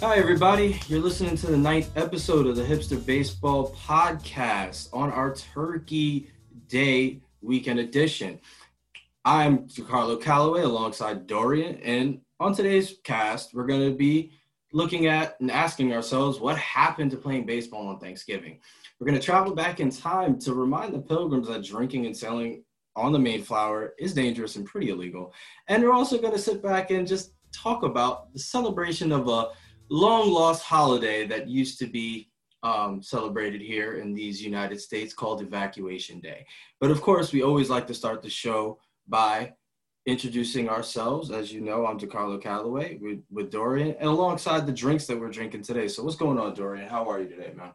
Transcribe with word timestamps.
Hi, 0.00 0.16
everybody. 0.16 0.80
You're 0.88 1.00
listening 1.00 1.36
to 1.36 1.46
the 1.46 1.56
ninth 1.56 1.96
episode 1.96 2.48
of 2.48 2.56
the 2.56 2.64
Hipster 2.64 3.04
Baseball 3.06 3.72
Podcast 3.74 4.88
on 4.92 5.10
our 5.12 5.32
Turkey 5.34 6.30
Day 6.66 7.20
weekend 7.40 7.78
edition. 7.78 8.40
I'm 9.24 9.68
Carlo 9.88 10.16
Calloway 10.16 10.62
alongside 10.62 11.28
Dorian, 11.28 11.76
and 11.76 12.20
on 12.40 12.54
today's 12.54 12.96
cast, 13.04 13.54
we're 13.54 13.66
going 13.66 13.88
to 13.88 13.96
be 13.96 14.32
looking 14.72 15.06
at 15.06 15.40
and 15.40 15.50
asking 15.50 15.92
ourselves 15.92 16.40
what 16.40 16.58
happened 16.58 17.12
to 17.12 17.16
playing 17.16 17.46
baseball 17.46 17.86
on 17.86 18.00
Thanksgiving. 18.00 18.58
We're 18.98 19.06
going 19.06 19.18
to 19.18 19.24
travel 19.24 19.54
back 19.54 19.78
in 19.78 19.90
time 19.90 20.40
to 20.40 20.54
remind 20.54 20.92
the 20.92 20.98
pilgrims 20.98 21.46
that 21.46 21.64
drinking 21.64 22.06
and 22.06 22.16
selling 22.16 22.64
on 22.96 23.12
the 23.12 23.18
Mayflower 23.20 23.94
is 23.98 24.12
dangerous 24.12 24.56
and 24.56 24.66
pretty 24.66 24.90
illegal. 24.90 25.32
And 25.68 25.84
we're 25.84 25.92
also 25.92 26.18
going 26.18 26.34
to 26.34 26.38
sit 26.38 26.62
back 26.62 26.90
and 26.90 27.06
just 27.06 27.34
talk 27.52 27.84
about 27.84 28.32
the 28.32 28.40
celebration 28.40 29.12
of 29.12 29.28
a 29.28 29.50
long 29.88 30.30
lost 30.30 30.62
holiday 30.62 31.26
that 31.26 31.48
used 31.48 31.78
to 31.78 31.86
be 31.86 32.30
um, 32.62 33.02
celebrated 33.02 33.60
here 33.60 33.98
in 33.98 34.14
these 34.14 34.42
United 34.42 34.80
States 34.80 35.12
called 35.12 35.42
Evacuation 35.42 36.20
Day. 36.20 36.46
But 36.80 36.90
of 36.90 37.02
course, 37.02 37.32
we 37.32 37.42
always 37.42 37.68
like 37.68 37.86
to 37.88 37.94
start 37.94 38.22
the 38.22 38.30
show 38.30 38.78
by 39.06 39.52
introducing 40.06 40.68
ourselves. 40.68 41.30
As 41.30 41.52
you 41.52 41.60
know, 41.60 41.86
I'm 41.86 41.98
DeCarlo 41.98 42.40
Calloway 42.42 42.98
with, 43.00 43.20
with 43.30 43.50
Dorian 43.50 43.96
and 43.98 44.08
alongside 44.08 44.66
the 44.66 44.72
drinks 44.72 45.06
that 45.06 45.18
we're 45.18 45.30
drinking 45.30 45.62
today. 45.62 45.88
So 45.88 46.02
what's 46.02 46.16
going 46.16 46.38
on, 46.38 46.54
Dorian? 46.54 46.88
How 46.88 47.08
are 47.10 47.20
you 47.20 47.28
today, 47.28 47.52
man? 47.54 47.70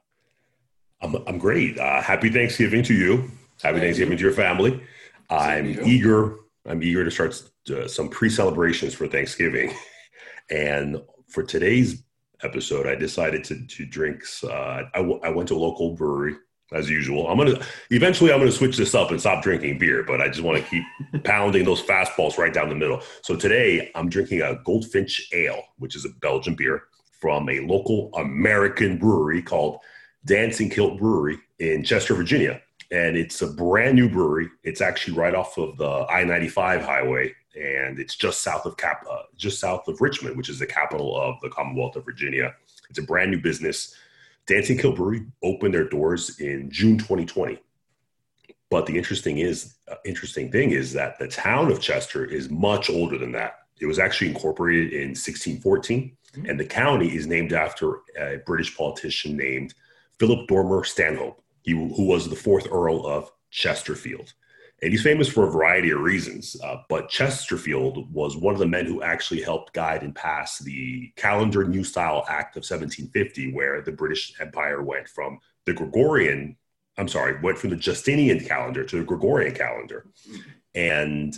I'm, 1.02 1.16
I'm 1.28 1.38
great. 1.38 1.78
Uh, 1.78 2.02
happy 2.02 2.30
Thanksgiving 2.30 2.84
to 2.84 2.94
you. 2.94 3.32
Happy 3.62 3.80
Thank 3.80 3.82
Thanksgiving 3.82 4.14
you. 4.14 4.18
to 4.18 4.24
your 4.24 4.34
family. 4.34 4.82
I'm 5.30 5.80
eager. 5.86 6.38
I'm 6.66 6.82
eager 6.84 7.04
to 7.04 7.12
start 7.12 7.42
uh, 7.70 7.88
some 7.88 8.10
pre-celebrations 8.10 8.94
for 8.94 9.08
Thanksgiving, 9.08 9.74
and 10.50 11.02
for 11.30 11.44
today's 11.44 12.04
episode, 12.44 12.88
I 12.88 12.96
decided 12.96 13.44
to 13.46 13.66
to 13.66 13.86
drink. 13.86 14.24
Uh, 14.44 14.84
I, 14.94 14.98
w- 14.98 15.20
I 15.24 15.30
went 15.30 15.48
to 15.50 15.56
a 15.56 15.58
local 15.58 15.96
brewery 15.96 16.36
as 16.72 16.90
usual. 16.90 17.28
I'm 17.28 17.38
gonna 17.38 17.60
eventually 17.90 18.32
I'm 18.32 18.40
gonna 18.40 18.52
switch 18.52 18.78
this 18.78 18.94
up 18.96 19.12
and 19.12 19.20
stop 19.20 19.44
drinking 19.44 19.80
beer, 19.80 20.04
but 20.04 20.22
I 20.22 20.28
just 20.28 20.42
want 20.42 20.64
to 20.64 20.70
keep 20.70 20.84
pounding 21.24 21.66
those 21.66 21.82
fastballs 21.82 22.38
right 22.38 22.54
down 22.54 22.70
the 22.70 22.76
middle. 22.76 23.02
So 23.22 23.36
today 23.36 23.92
I'm 23.96 24.10
drinking 24.10 24.42
a 24.42 24.60
Goldfinch 24.64 25.30
Ale, 25.34 25.64
which 25.78 25.96
is 25.96 26.06
a 26.06 26.10
Belgian 26.22 26.56
beer 26.56 26.84
from 27.20 27.50
a 27.50 27.60
local 27.62 28.12
American 28.16 28.98
brewery 28.98 29.42
called 29.42 29.80
Dancing 30.26 30.70
Kilt 30.70 31.00
Brewery 31.00 31.38
in 31.60 31.84
Chester, 31.84 32.14
Virginia. 32.14 32.62
And 32.92 33.16
it's 33.18 33.42
a 33.42 33.48
brand 33.48 33.96
new 33.96 34.10
brewery. 34.10 34.50
It's 34.64 34.82
actually 34.82 35.16
right 35.16 35.36
off 35.36 35.58
of 35.58 35.78
the 35.78 36.06
I-95 36.10 36.82
highway, 36.84 37.36
and 37.60 38.00
it's 38.00 38.16
just 38.16 38.42
south 38.42 38.66
of 38.66 38.78
Cap, 38.78 39.06
uh, 39.10 39.24
just 39.36 39.60
south 39.60 39.88
of 39.88 40.02
Richmond, 40.02 40.38
which 40.38 40.50
is 40.50 40.60
the 40.60 40.66
capital 40.66 41.20
of 41.20 41.36
the 41.42 41.50
Commonwealth 41.50 41.96
of 41.96 42.06
Virginia. 42.06 42.56
It's 42.90 43.00
a 43.00 43.04
brand 43.04 43.32
new 43.32 43.42
business 43.42 43.96
Dancing 44.50 44.80
Kilt 44.80 44.96
Brewery 44.96 45.28
opened 45.44 45.76
their 45.76 45.88
doors 45.88 46.40
in 46.40 46.72
June 46.72 46.98
2020. 46.98 47.60
But 48.72 48.88
the 48.88 48.98
interesting 48.98 49.38
is 49.38 49.76
uh, 49.88 49.96
interesting 50.06 50.52
thing 50.52 50.72
is 50.72 50.92
that 50.94 51.20
the 51.20 51.28
town 51.28 51.72
of 51.72 51.80
Chester 51.80 52.26
is 52.26 52.50
much 52.50 52.90
older 52.90 53.20
than 53.20 53.32
that. 53.34 53.60
It 53.80 53.86
was 53.86 54.00
actually 54.00 54.30
incorporated 54.30 54.92
in 54.92 55.10
1614, 55.10 56.18
mm-hmm. 56.34 56.50
and 56.50 56.60
the 56.60 56.66
county 56.66 57.16
is 57.16 57.28
named 57.28 57.54
after 57.54 58.00
a 58.20 58.38
British 58.44 58.76
politician 58.76 59.38
named 59.38 59.76
Philip 60.18 60.48
Dormer 60.48 60.84
Stanhope, 60.84 61.44
he, 61.62 61.74
who 61.74 62.08
was 62.08 62.28
the 62.28 62.36
fourth 62.36 62.68
Earl 62.72 63.06
of 63.06 63.32
Chesterfield. 63.52 64.34
And 64.82 64.92
he's 64.92 65.04
famous 65.04 65.28
for 65.28 65.48
a 65.48 65.52
variety 65.52 65.92
of 65.92 66.00
reasons. 66.00 66.56
Uh, 66.64 66.78
but 66.88 67.10
Chesterfield 67.10 68.12
was 68.14 68.38
one 68.38 68.54
of 68.54 68.60
the 68.60 68.68
men 68.68 68.86
who 68.86 69.02
actually 69.02 69.42
helped 69.42 69.74
guide 69.74 70.04
and 70.04 70.16
pass 70.16 70.60
the 70.60 71.12
Calendar 71.16 71.66
New 71.66 71.84
Style 71.84 72.26
Act 72.30 72.56
of 72.56 72.62
1750, 72.62 73.54
where 73.54 73.82
the 73.82 73.92
British 73.92 74.34
Empire 74.40 74.82
went 74.82 75.10
from 75.10 75.40
the 75.66 75.74
Gregorian, 75.74 76.56
I'm 76.98 77.08
sorry, 77.08 77.40
went 77.42 77.58
from 77.58 77.72
the 77.72 77.76
Justinian 77.76 78.40
calendar 78.40 78.84
to 78.86 78.98
the 79.00 79.04
Gregorian 79.04 79.54
calendar. 79.54 80.06
And 80.76 81.36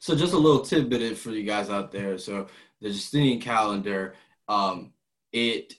so, 0.00 0.16
just 0.16 0.34
a 0.34 0.38
little 0.38 0.62
tidbit 0.62 1.16
for 1.16 1.30
you 1.30 1.44
guys 1.44 1.70
out 1.70 1.92
there. 1.92 2.18
So, 2.18 2.48
the 2.80 2.90
Justinian 2.90 3.40
calendar, 3.40 4.14
um, 4.48 4.92
it 5.32 5.74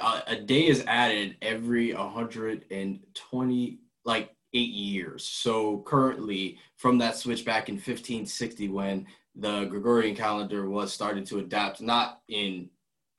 uh, 0.00 0.20
a 0.26 0.36
day 0.36 0.66
is 0.66 0.84
added 0.86 1.36
every 1.42 1.94
120 1.94 3.78
like 4.04 4.34
eight 4.54 4.70
years. 4.70 5.24
So 5.24 5.82
currently, 5.86 6.58
from 6.76 6.98
that 6.98 7.16
switch 7.16 7.44
back 7.44 7.68
in 7.68 7.76
1560, 7.76 8.68
when 8.68 9.06
the 9.34 9.64
Gregorian 9.64 10.14
calendar 10.14 10.68
was 10.68 10.92
started 10.92 11.26
to 11.26 11.38
adapt, 11.38 11.80
not 11.80 12.20
in 12.28 12.68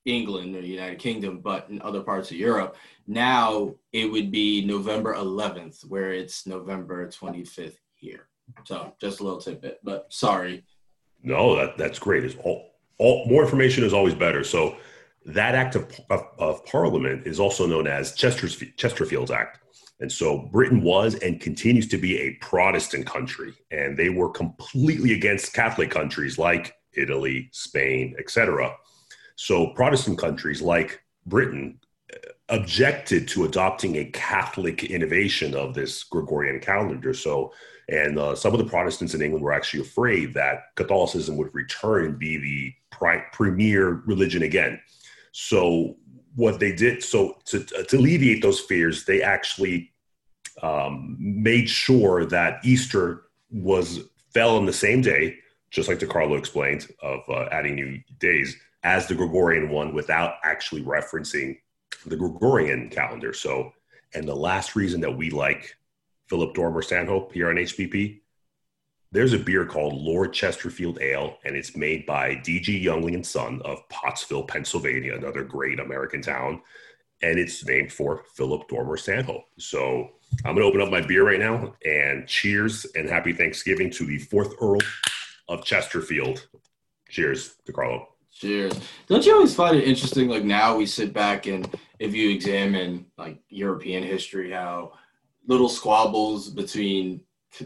England 0.06 0.56
or 0.56 0.62
the 0.62 0.68
United 0.68 1.00
Kingdom, 1.00 1.40
but 1.40 1.70
in 1.70 1.82
other 1.82 2.02
parts 2.02 2.30
of 2.32 2.38
Europe, 2.38 2.76
now 3.08 3.74
it 3.92 4.12
would 4.12 4.32
be 4.32 4.66
November 4.66 5.16
11th, 5.16 5.86
where 5.86 6.14
it's 6.14 6.46
November 6.46 7.08
25th 7.08 7.78
here. 7.96 8.28
So 8.66 8.94
just 9.00 9.20
a 9.20 9.24
little 9.24 9.40
tidbit, 9.40 9.80
but 9.84 10.12
sorry. 10.12 10.66
No, 11.24 11.56
that, 11.56 11.78
that's 11.78 12.00
great. 12.00 12.24
It's 12.26 12.36
all, 12.44 12.72
all 12.98 13.26
more 13.26 13.44
information 13.44 13.84
is 13.84 13.94
always 13.94 14.14
better. 14.14 14.44
So 14.44 14.78
that 15.26 15.56
act 15.56 15.76
of, 15.76 16.00
of, 16.10 16.28
of 16.38 16.66
parliament 16.66 17.26
is 17.26 17.40
also 17.40 17.66
known 17.66 17.88
as 17.88 18.14
Chester's, 18.14 18.62
Chesterfield's 18.76 19.32
Act. 19.32 19.60
And 20.04 20.12
so 20.12 20.50
Britain 20.52 20.82
was 20.82 21.16
and 21.16 21.40
continues 21.40 21.88
to 21.88 21.98
be 21.98 22.20
a 22.20 22.34
Protestant 22.42 23.06
country, 23.06 23.54
and 23.72 23.96
they 23.96 24.10
were 24.10 24.30
completely 24.30 25.14
against 25.14 25.54
Catholic 25.54 25.90
countries 25.90 26.38
like 26.38 26.76
Italy, 26.92 27.48
Spain, 27.54 28.14
etc. 28.20 28.76
So 29.38 29.68
Protestant 29.68 30.20
countries 30.20 30.62
like 30.62 31.02
Britain 31.26 31.80
uh, 32.14 32.18
objected 32.50 33.30
to 33.30 33.46
adopting 33.46 33.96
a 33.96 34.04
Catholic 34.12 34.84
innovation 34.84 35.56
of 35.56 35.74
this 35.74 36.04
Gregorian 36.04 36.60
calendar. 36.60 37.14
So, 37.14 37.54
and 37.88 38.20
uh, 38.20 38.36
some 38.36 38.52
of 38.52 38.60
the 38.60 38.66
Protestants 38.66 39.14
in 39.14 39.22
England 39.22 39.42
were 39.42 39.54
actually 39.54 39.84
afraid 39.84 40.34
that 40.34 40.76
Catholicism 40.76 41.38
would 41.38 41.56
return 41.56 42.08
and 42.08 42.20
be 42.20 42.36
the 42.36 42.74
pri- 42.92 43.24
premier 43.32 44.04
religion 44.06 44.44
again. 44.44 44.82
So, 45.32 45.96
what 46.36 46.60
they 46.60 46.74
did, 46.74 47.04
so 47.04 47.38
to, 47.46 47.64
to 47.64 47.96
alleviate 47.96 48.42
those 48.42 48.60
fears, 48.60 49.06
they 49.06 49.22
actually 49.22 49.93
um, 50.62 51.16
made 51.20 51.70
sure 51.70 52.26
that 52.26 52.64
Easter 52.66 53.24
was 53.50 54.02
fell 54.34 54.58
on 54.58 54.66
the 54.66 54.74
same 54.74 55.02
day, 55.02 55.38
just 55.70 55.88
like 55.88 56.00
DeCarlo 56.00 56.38
explained, 56.38 56.88
of 57.02 57.22
uh, 57.30 57.48
adding 57.52 57.76
new 57.76 58.00
days 58.20 58.56
as 58.84 59.08
the 59.08 59.16
Gregorian 59.16 59.70
one 59.70 59.94
without 59.94 60.36
actually 60.44 60.84
referencing 60.84 61.58
the 62.06 62.18
Gregorian 62.18 62.90
calendar. 62.90 63.34
So, 63.34 63.72
and 64.14 64.28
the 64.28 64.36
last 64.36 64.76
reason 64.76 65.02
that 65.02 65.16
we 65.16 65.30
like 65.30 65.76
Philip 66.28 66.54
Dormer 66.54 66.82
Stanhope 66.82 67.32
here 67.34 67.50
on 67.50 67.56
HPP, 67.56 68.22
there's 69.12 69.34
a 69.34 69.40
beer 69.40 69.66
called 69.66 69.94
Lord 69.94 70.34
Chesterfield 70.34 71.00
Ale, 71.00 71.38
and 71.46 71.56
it's 71.56 71.78
made 71.78 72.06
by 72.06 72.36
DG 72.36 72.84
Yuengling 72.84 73.14
and 73.14 73.26
Son 73.26 73.62
of 73.64 73.88
Pottsville, 73.90 74.44
Pennsylvania, 74.44 75.16
another 75.16 75.44
great 75.44 75.80
American 75.80 76.22
town. 76.22 76.62
And 77.22 77.40
it's 77.40 77.64
named 77.66 77.94
for 77.94 78.24
Philip 78.34 78.68
Dormer 78.68 78.98
Stanhope. 78.98 79.46
So 79.58 80.10
I'm 80.46 80.56
going 80.56 80.64
to 80.64 80.64
open 80.64 80.82
up 80.82 80.90
my 80.90 81.02
beer 81.02 81.26
right 81.26 81.40
now 81.40 81.74
and 81.86 82.28
cheers 82.28 82.86
and 82.96 83.10
happy 83.10 83.34
Thanksgiving 83.34 83.90
to 83.92 84.06
the 84.06 84.18
fourth 84.18 84.54
Earl 84.62 84.80
of 85.48 85.64
Chesterfield. 85.64 86.48
Cheers 87.10 87.56
to 87.66 87.74
Carlo. 87.74 88.10
Cheers. 88.32 88.74
Don't 89.08 89.26
you 89.26 89.34
always 89.34 89.56
find 89.56 89.78
it 89.78 89.88
interesting? 89.88 90.28
Like 90.28 90.44
now 90.44 90.76
we 90.76 90.86
sit 90.86 91.14
back 91.14 91.46
and 91.46 91.70
if 92.00 92.14
you 92.14 92.30
examine 92.30 93.06
like 93.18 93.40
European 93.50 94.04
history, 94.04 94.52
how 94.52 94.94
little 95.48 95.70
squabbles 95.70 96.50
between 96.50 97.22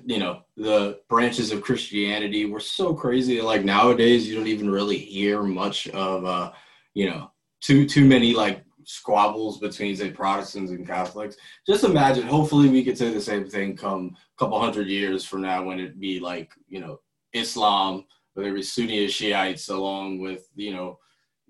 you 0.06 0.20
know 0.20 0.42
the 0.58 1.00
branches 1.10 1.52
of 1.52 1.62
Christianity 1.62 2.46
were 2.46 2.60
so 2.60 2.94
crazy. 2.94 3.42
Like 3.42 3.64
nowadays, 3.64 4.28
you 4.28 4.36
don't 4.36 4.48
even 4.48 4.70
really 4.70 4.98
hear 4.98 5.42
much 5.42 5.88
of 5.90 6.26
uh, 6.26 6.52
you 6.94 7.10
know 7.10 7.32
too 7.62 7.88
too 7.88 8.06
many 8.06 8.34
like 8.34 8.64
squabbles 8.88 9.60
between 9.60 9.96
say 9.98 10.10
Protestants 10.10 10.72
and 10.72 10.88
Catholics. 10.88 11.36
Just 11.68 11.84
imagine. 11.84 12.26
Hopefully, 12.26 12.70
we 12.70 12.86
could 12.86 12.98
say 12.98 13.14
the 13.14 13.22
same 13.22 13.46
thing 13.46 13.76
come 13.76 14.16
a 14.16 14.40
couple 14.40 14.60
hundred 14.60 14.88
years 14.88 15.26
from 15.26 15.42
now 15.42 15.62
when 15.64 15.78
it 15.78 16.00
be 16.00 16.22
like 16.22 16.54
you 16.70 16.80
know 16.80 17.02
Islam, 17.34 18.06
whether 18.34 18.50
it 18.50 18.56
be 18.56 18.64
Sunni 18.64 19.06
or 19.06 19.10
Shiites, 19.10 19.68
along 19.68 20.20
with 20.20 20.48
you 20.56 20.74
know 20.74 21.00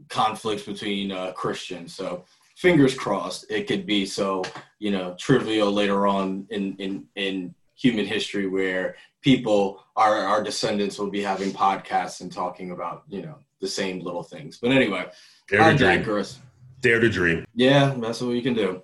conflicts 0.09 0.63
between 0.63 1.11
uh, 1.11 1.31
Christians. 1.33 1.93
So 1.93 2.25
fingers 2.55 2.95
crossed, 2.95 3.45
it 3.51 3.67
could 3.67 3.85
be 3.85 4.07
so 4.07 4.43
you 4.79 4.89
know 4.89 5.15
trivial 5.19 5.71
later 5.71 6.07
on 6.07 6.47
in 6.49 6.75
in 6.77 7.05
in 7.15 7.53
human 7.75 8.07
history 8.07 8.47
where 8.47 8.95
people 9.21 9.83
our 9.95 10.17
our 10.17 10.43
descendants 10.43 10.97
will 10.97 11.11
be 11.11 11.21
having 11.21 11.51
podcasts 11.51 12.21
and 12.21 12.31
talking 12.31 12.71
about 12.71 13.03
you 13.07 13.21
know 13.21 13.35
the 13.61 13.67
same 13.67 13.99
little 13.99 14.23
things. 14.23 14.57
But 14.57 14.71
anyway, 14.71 15.05
I 15.51 15.73
digress. 15.73 16.39
Dare 16.79 16.99
to 16.99 17.09
dream. 17.09 17.45
Yeah, 17.53 17.95
that's 17.97 18.21
what 18.21 18.35
you 18.35 18.41
can 18.41 18.53
do. 18.53 18.83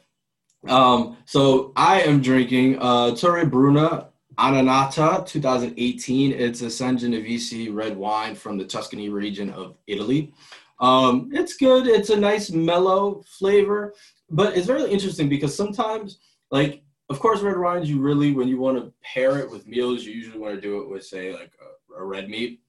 Um, 0.68 1.18
so 1.26 1.74
I 1.76 2.02
am 2.02 2.22
drinking 2.22 2.80
uh, 2.80 3.16
Torre 3.16 3.46
Bruna 3.46 4.10
Ananata 4.38 5.26
2018. 5.26 6.32
It's 6.32 6.62
a 6.62 6.66
Sangiovese 6.66 7.74
red 7.74 7.96
wine 7.96 8.36
from 8.36 8.58
the 8.58 8.66
Tuscany 8.66 9.10
region 9.10 9.50
of 9.52 9.76
Italy. 9.88 10.34
Um, 10.80 11.30
it's 11.34 11.56
good. 11.56 11.88
It's 11.88 12.10
a 12.10 12.18
nice 12.18 12.50
mellow 12.50 13.24
flavor, 13.28 13.94
but 14.30 14.58
it's 14.58 14.68
very 14.68 14.90
interesting 14.90 15.30
because 15.30 15.56
sometimes, 15.56 16.20
like, 16.50 16.84
of 17.10 17.20
course, 17.20 17.42
red 17.42 17.58
wines, 17.58 17.90
you 17.90 18.00
really, 18.00 18.32
when 18.32 18.48
you 18.48 18.58
want 18.58 18.78
to 18.78 18.94
pair 19.04 19.38
it 19.38 19.50
with 19.50 19.68
meals, 19.68 20.04
you 20.04 20.14
usually 20.14 20.40
want 20.40 20.56
to 20.56 20.62
do 20.62 20.82
it 20.82 20.90
with, 20.90 21.06
say, 21.06 21.32
like 21.32 21.52
a, 21.62 22.02
a 22.02 22.04
red 22.04 22.30
meat. 22.30 22.62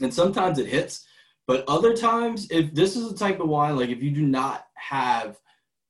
And 0.00 0.12
sometimes 0.12 0.58
it 0.58 0.66
hits, 0.66 1.06
but 1.46 1.64
other 1.68 1.94
times, 1.94 2.46
if 2.50 2.74
this 2.74 2.96
is 2.96 3.10
the 3.10 3.16
type 3.16 3.40
of 3.40 3.48
wine, 3.48 3.76
like 3.76 3.90
if 3.90 4.02
you 4.02 4.10
do 4.10 4.26
not 4.26 4.66
have, 4.74 5.38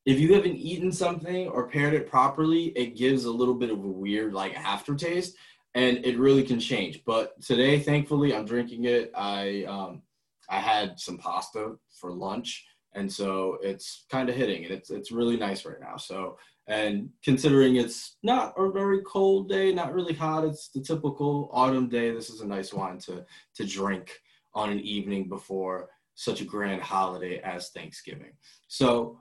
if 0.04 0.18
you 0.18 0.34
haven't 0.34 0.56
eaten 0.56 0.90
something 0.90 1.48
or 1.48 1.68
paired 1.68 1.94
it 1.94 2.08
properly, 2.10 2.66
it 2.76 2.96
gives 2.96 3.24
a 3.24 3.30
little 3.30 3.54
bit 3.54 3.70
of 3.70 3.78
a 3.78 3.88
weird 3.88 4.32
like 4.32 4.54
aftertaste, 4.56 5.36
and 5.74 6.04
it 6.04 6.18
really 6.18 6.42
can 6.42 6.58
change. 6.58 7.02
But 7.04 7.40
today, 7.40 7.78
thankfully, 7.78 8.34
I'm 8.34 8.44
drinking 8.44 8.84
it. 8.84 9.12
I 9.14 9.64
um, 9.68 10.02
I 10.48 10.58
had 10.58 10.98
some 10.98 11.18
pasta 11.18 11.76
for 12.00 12.12
lunch, 12.12 12.66
and 12.94 13.10
so 13.10 13.58
it's 13.62 14.06
kind 14.10 14.28
of 14.28 14.34
hitting, 14.34 14.64
and 14.64 14.74
it's 14.74 14.90
it's 14.90 15.12
really 15.12 15.36
nice 15.36 15.64
right 15.64 15.80
now. 15.80 15.96
So 15.96 16.36
and 16.66 17.10
considering 17.22 17.76
it's 17.76 18.16
not 18.22 18.54
a 18.56 18.70
very 18.70 19.02
cold 19.02 19.48
day, 19.50 19.72
not 19.72 19.92
really 19.92 20.14
hot, 20.14 20.44
it's 20.44 20.68
the 20.68 20.80
typical 20.80 21.50
autumn 21.52 21.88
day. 21.88 22.10
This 22.10 22.30
is 22.30 22.40
a 22.40 22.46
nice 22.46 22.72
wine 22.72 22.98
to 23.00 23.24
to 23.54 23.66
drink 23.66 24.18
on 24.54 24.70
an 24.70 24.80
evening 24.80 25.28
before 25.28 25.88
such 26.14 26.40
a 26.40 26.44
grand 26.44 26.80
holiday 26.80 27.40
as 27.40 27.70
Thanksgiving. 27.70 28.32
So 28.68 29.18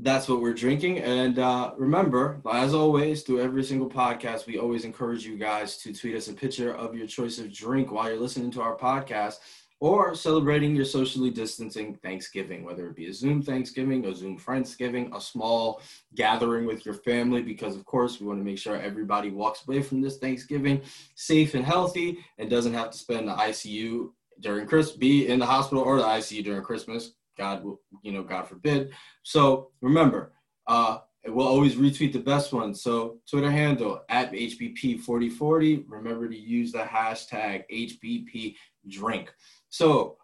that's 0.00 0.28
what 0.28 0.40
we're 0.40 0.54
drinking. 0.54 0.98
And 0.98 1.38
uh, 1.38 1.72
remember, 1.76 2.40
as 2.50 2.74
always, 2.74 3.22
through 3.22 3.42
every 3.42 3.62
single 3.62 3.88
podcast, 3.88 4.46
we 4.46 4.58
always 4.58 4.84
encourage 4.84 5.24
you 5.24 5.38
guys 5.38 5.76
to 5.78 5.94
tweet 5.94 6.16
us 6.16 6.28
a 6.28 6.32
picture 6.32 6.74
of 6.74 6.96
your 6.96 7.06
choice 7.06 7.38
of 7.38 7.52
drink 7.52 7.92
while 7.92 8.08
you're 8.08 8.18
listening 8.18 8.50
to 8.52 8.62
our 8.62 8.76
podcast 8.76 9.36
or 9.80 10.14
celebrating 10.14 10.74
your 10.74 10.84
socially 10.84 11.30
distancing 11.30 11.94
Thanksgiving, 11.96 12.64
whether 12.64 12.88
it 12.88 12.96
be 12.96 13.08
a 13.08 13.12
Zoom 13.12 13.42
Thanksgiving, 13.42 14.06
a 14.06 14.14
Zoom 14.14 14.38
Friendsgiving, 14.38 15.14
a 15.14 15.20
small 15.20 15.82
gathering 16.14 16.64
with 16.64 16.86
your 16.86 16.94
family, 16.94 17.42
because 17.42 17.76
of 17.76 17.84
course 17.84 18.18
we 18.18 18.26
want 18.26 18.40
to 18.40 18.44
make 18.44 18.58
sure 18.58 18.80
everybody 18.80 19.30
walks 19.30 19.66
away 19.66 19.82
from 19.82 20.00
this 20.00 20.18
Thanksgiving 20.18 20.80
safe 21.16 21.54
and 21.54 21.64
healthy 21.64 22.18
and 22.38 22.48
doesn't 22.48 22.72
have 22.72 22.90
to 22.90 22.98
spend 22.98 23.28
the 23.28 23.34
ICU 23.34 24.10
during 24.40 24.66
Christmas, 24.66 24.96
be 24.96 25.28
in 25.28 25.38
the 25.38 25.46
hospital 25.46 25.84
or 25.84 25.98
the 25.98 26.04
ICU 26.04 26.44
during 26.44 26.62
Christmas. 26.62 27.12
God 27.36 27.64
will, 27.64 27.80
you 28.02 28.12
know, 28.12 28.22
God 28.22 28.46
forbid. 28.46 28.92
So 29.22 29.70
remember, 29.80 30.32
uh, 30.66 30.98
we'll 31.26 31.46
always 31.46 31.74
retweet 31.76 32.12
the 32.12 32.20
best 32.20 32.52
ones. 32.52 32.82
So 32.82 33.18
Twitter 33.28 33.50
handle 33.50 34.02
at 34.08 34.32
HBP4040. 34.32 35.84
Remember 35.88 36.28
to 36.28 36.36
use 36.36 36.72
the 36.72 36.78
hashtag 36.78 37.64
HBP 37.72 38.54
drink. 38.88 39.32
So 39.68 40.18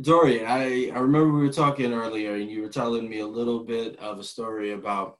Dorian, 0.00 0.46
I, 0.46 0.90
I 0.94 0.98
remember 0.98 1.32
we 1.32 1.42
were 1.42 1.52
talking 1.52 1.92
earlier 1.92 2.34
and 2.34 2.50
you 2.50 2.62
were 2.62 2.68
telling 2.68 3.08
me 3.08 3.20
a 3.20 3.26
little 3.26 3.64
bit 3.64 3.98
of 3.98 4.18
a 4.18 4.24
story 4.24 4.72
about 4.72 5.18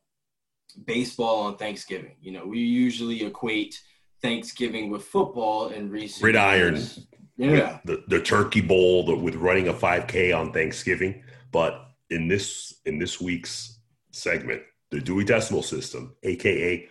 baseball 0.87 1.41
on 1.41 1.57
Thanksgiving. 1.57 2.17
You 2.21 2.33
know, 2.33 2.47
we 2.47 2.59
usually 2.59 3.23
equate 3.25 3.81
Thanksgiving 4.23 4.91
with 4.91 5.05
football 5.05 5.69
and 5.69 5.91
recent 5.91 6.23
gridiron. 6.23 6.75
Years. 6.75 7.07
Yeah. 7.43 7.79
The, 7.85 8.05
the 8.09 8.21
turkey 8.21 8.61
bowl 8.61 9.05
the, 9.05 9.17
with 9.17 9.35
running 9.35 9.69
a 9.69 9.73
5K 9.73 10.37
on 10.37 10.53
Thanksgiving. 10.53 11.23
But 11.51 11.89
in 12.11 12.29
this 12.29 12.75
in 12.87 12.99
this 12.99 13.21
week's 13.21 13.79
segment, 14.11 14.63
the 14.91 15.01
Dewey 15.01 15.25
Decimal 15.25 15.63
System, 15.63 16.15
aka 16.23 16.89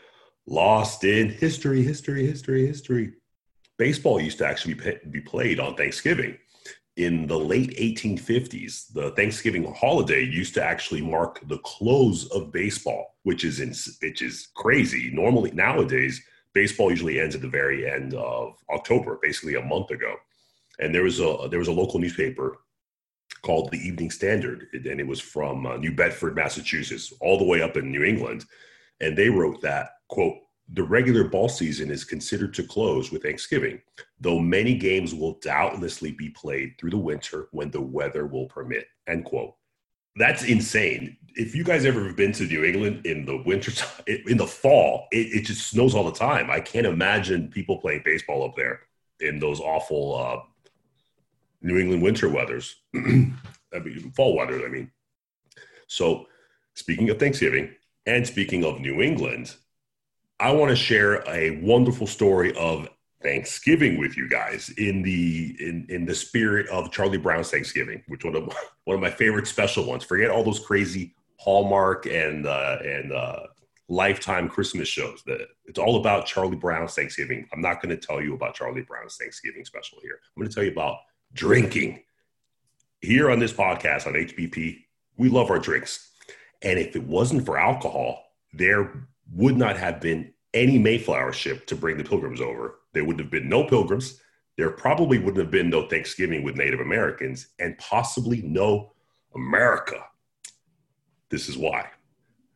Lost 0.48 1.04
in 1.04 1.30
History, 1.30 1.84
History, 1.84 2.26
History, 2.26 2.66
History. 2.66 3.14
Baseball 3.78 4.20
used 4.20 4.40
to 4.40 4.48
actually 4.48 4.74
be, 4.74 4.98
be 5.10 5.22
played 5.22 5.60
on 5.60 5.76
Thanksgiving. 5.76 6.38
In 6.98 7.26
the 7.26 7.38
late 7.38 7.78
1850s, 7.78 8.92
the 8.94 9.12
Thanksgiving 9.12 9.72
holiday 9.74 10.24
used 10.24 10.54
to 10.56 10.64
actually 10.64 11.02
mark 11.02 11.40
the 11.48 11.60
close 11.60 12.30
of 12.32 12.52
baseball, 12.52 13.16
which 13.24 13.46
is 13.46 13.60
in, 13.60 13.74
which 14.02 14.22
is 14.22 14.50
crazy. 14.56 15.10
Normally 15.14 15.52
nowadays, 15.52 16.22
baseball 16.54 16.90
usually 16.90 17.20
ends 17.20 17.36
at 17.36 17.42
the 17.42 17.48
very 17.48 17.90
end 17.90 18.14
of 18.16 18.56
October, 18.70 19.20
basically 19.22 19.56
a 19.56 19.62
month 19.62 19.92
ago 19.92 20.16
and 20.82 20.94
there 20.94 21.04
was 21.04 21.20
a 21.20 21.48
there 21.50 21.60
was 21.60 21.68
a 21.68 21.74
local 21.74 22.00
newspaper 22.00 22.58
called 23.42 23.72
the 23.72 23.80
Evening 23.80 24.12
Standard, 24.12 24.68
and 24.74 25.00
it 25.00 25.08
was 25.08 25.20
from 25.20 25.66
uh, 25.66 25.78
New 25.78 25.94
Bedford, 25.94 26.36
Massachusetts, 26.36 27.14
all 27.22 27.38
the 27.38 27.46
way 27.46 27.62
up 27.62 27.78
in 27.78 27.92
New 27.92 28.04
England, 28.04 28.46
and 29.00 29.18
they 29.18 29.30
wrote 29.30 29.62
that 29.62 29.92
quote 30.10 30.38
the 30.74 30.84
regular 30.84 31.26
ball 31.26 31.50
season 31.50 31.92
is 31.92 32.06
considered 32.06 32.54
to 32.54 32.64
close 32.64 33.12
with 33.12 33.24
Thanksgiving, 33.24 33.82
though 34.20 34.40
many 34.40 34.76
games 34.76 35.14
will 35.14 35.38
doubtlessly 35.42 36.12
be 36.12 36.30
played 36.30 36.78
through 36.78 36.92
the 36.92 36.98
winter 36.98 37.50
when 37.52 37.72
the 37.72 37.82
weather 37.82 38.26
will 38.26 38.46
permit. 38.46 38.88
End 39.08 39.26
quote. 39.26 39.56
That's 40.16 40.44
insane. 40.44 41.18
If 41.36 41.56
you 41.56 41.64
guys 41.64 41.86
ever 41.86 42.06
have 42.06 42.16
been 42.16 42.32
to 42.34 42.46
New 42.46 42.64
England 42.64 43.06
in 43.06 43.26
the 43.26 43.42
winter, 43.46 43.72
in 44.08 44.38
the 44.38 44.48
fall, 44.48 45.08
it, 45.12 45.28
it 45.34 45.46
just 45.46 45.70
snows 45.70 45.94
all 45.94 46.06
the 46.06 46.18
time. 46.18 46.50
I 46.50 46.60
can't 46.60 46.88
imagine 46.88 47.50
people 47.50 47.78
playing 47.78 48.04
baseball 48.06 48.44
up 48.44 48.56
there 48.56 48.82
in 49.20 49.40
those 49.40 49.60
awful 49.60 50.16
uh, 50.16 50.40
New 51.62 51.78
England 51.78 52.02
winter 52.02 52.30
weathers, 52.30 52.76
I 52.96 53.00
mean, 53.00 54.12
fall 54.16 54.36
weather, 54.36 54.66
I 54.66 54.70
mean. 54.70 54.92
So, 55.88 56.26
speaking 56.74 57.10
of 57.10 57.20
Thanksgiving 57.20 57.72
and 58.06 58.26
speaking 58.26 58.64
of 58.64 58.80
New 58.80 59.02
England, 59.02 59.56
I 60.40 60.52
want 60.52 60.70
to 60.70 60.76
share 60.76 61.24
a 61.30 61.62
wonderful 61.62 62.08
story 62.08 62.56
of 62.56 62.90
Thanksgiving 63.22 64.00
with 64.00 64.18
you 64.18 64.28
guys 64.28 64.70
in 64.78 65.04
the 65.04 65.56
in 65.60 65.86
in 65.90 66.06
the 66.06 66.16
spirit 66.16 66.68
of 66.70 66.92
Charlie 66.92 67.18
Brown's 67.18 67.52
Thanksgiving, 67.52 68.04
which 68.08 68.26
one 68.26 68.36
of 68.36 68.52
one 68.86 68.96
of 68.96 69.02
my 69.02 69.12
favorite 69.12 69.48
special 69.48 69.86
ones. 69.86 70.04
Forget 70.04 70.32
all 70.32 70.44
those 70.44 70.60
crazy 70.60 71.14
Hallmark 71.38 72.06
and 72.06 72.46
uh, 72.46 72.78
and 72.84 73.12
uh, 73.12 73.44
Lifetime 73.88 74.50
Christmas 74.50 74.88
shows. 74.88 75.22
That 75.26 75.48
it's 75.66 75.80
all 75.80 76.00
about 76.00 76.26
Charlie 76.26 76.56
Brown's 76.56 76.96
Thanksgiving. 76.96 77.48
I'm 77.54 77.62
not 77.62 77.82
going 77.82 77.96
to 77.96 78.08
tell 78.08 78.22
you 78.22 78.34
about 78.34 78.56
Charlie 78.56 78.82
Brown's 78.82 79.18
Thanksgiving 79.18 79.66
special 79.66 80.00
here. 80.02 80.20
I'm 80.36 80.42
going 80.42 80.50
to 80.50 80.56
tell 80.56 80.64
you 80.64 80.72
about 80.72 80.98
drinking. 81.34 82.04
Here 83.02 83.32
on 83.32 83.40
this 83.40 83.54
podcast 83.54 84.08
on 84.08 84.14
HBP, 84.14 84.84
we 85.18 85.30
love 85.30 85.50
our 85.50 85.60
drinks. 85.60 86.12
And 86.62 86.78
if 86.78 86.96
it 86.96 87.04
wasn't 87.04 87.46
for 87.46 87.58
alcohol, 87.58 88.24
there 88.54 89.08
would 89.34 89.58
not 89.58 89.78
have 89.78 90.00
been 90.02 90.34
any 90.54 90.78
Mayflower 90.78 91.34
ship 91.34 91.66
to 91.68 91.76
bring 91.76 91.98
the 91.98 92.04
pilgrims 92.04 92.42
over. 92.42 92.80
There 92.94 93.06
would 93.06 93.20
have 93.20 93.32
been 93.32 93.50
no 93.50 93.64
pilgrims. 93.64 94.20
There 94.58 94.70
probably 94.70 95.18
wouldn't 95.18 95.38
have 95.38 95.52
been 95.52 95.70
no 95.70 95.88
Thanksgiving 95.88 96.44
with 96.44 96.58
Native 96.58 96.82
Americans 96.82 97.48
and 97.60 97.78
possibly 97.78 98.42
no 98.42 98.94
America. 99.34 100.04
This 101.30 101.48
is 101.48 101.58
why. 101.58 101.88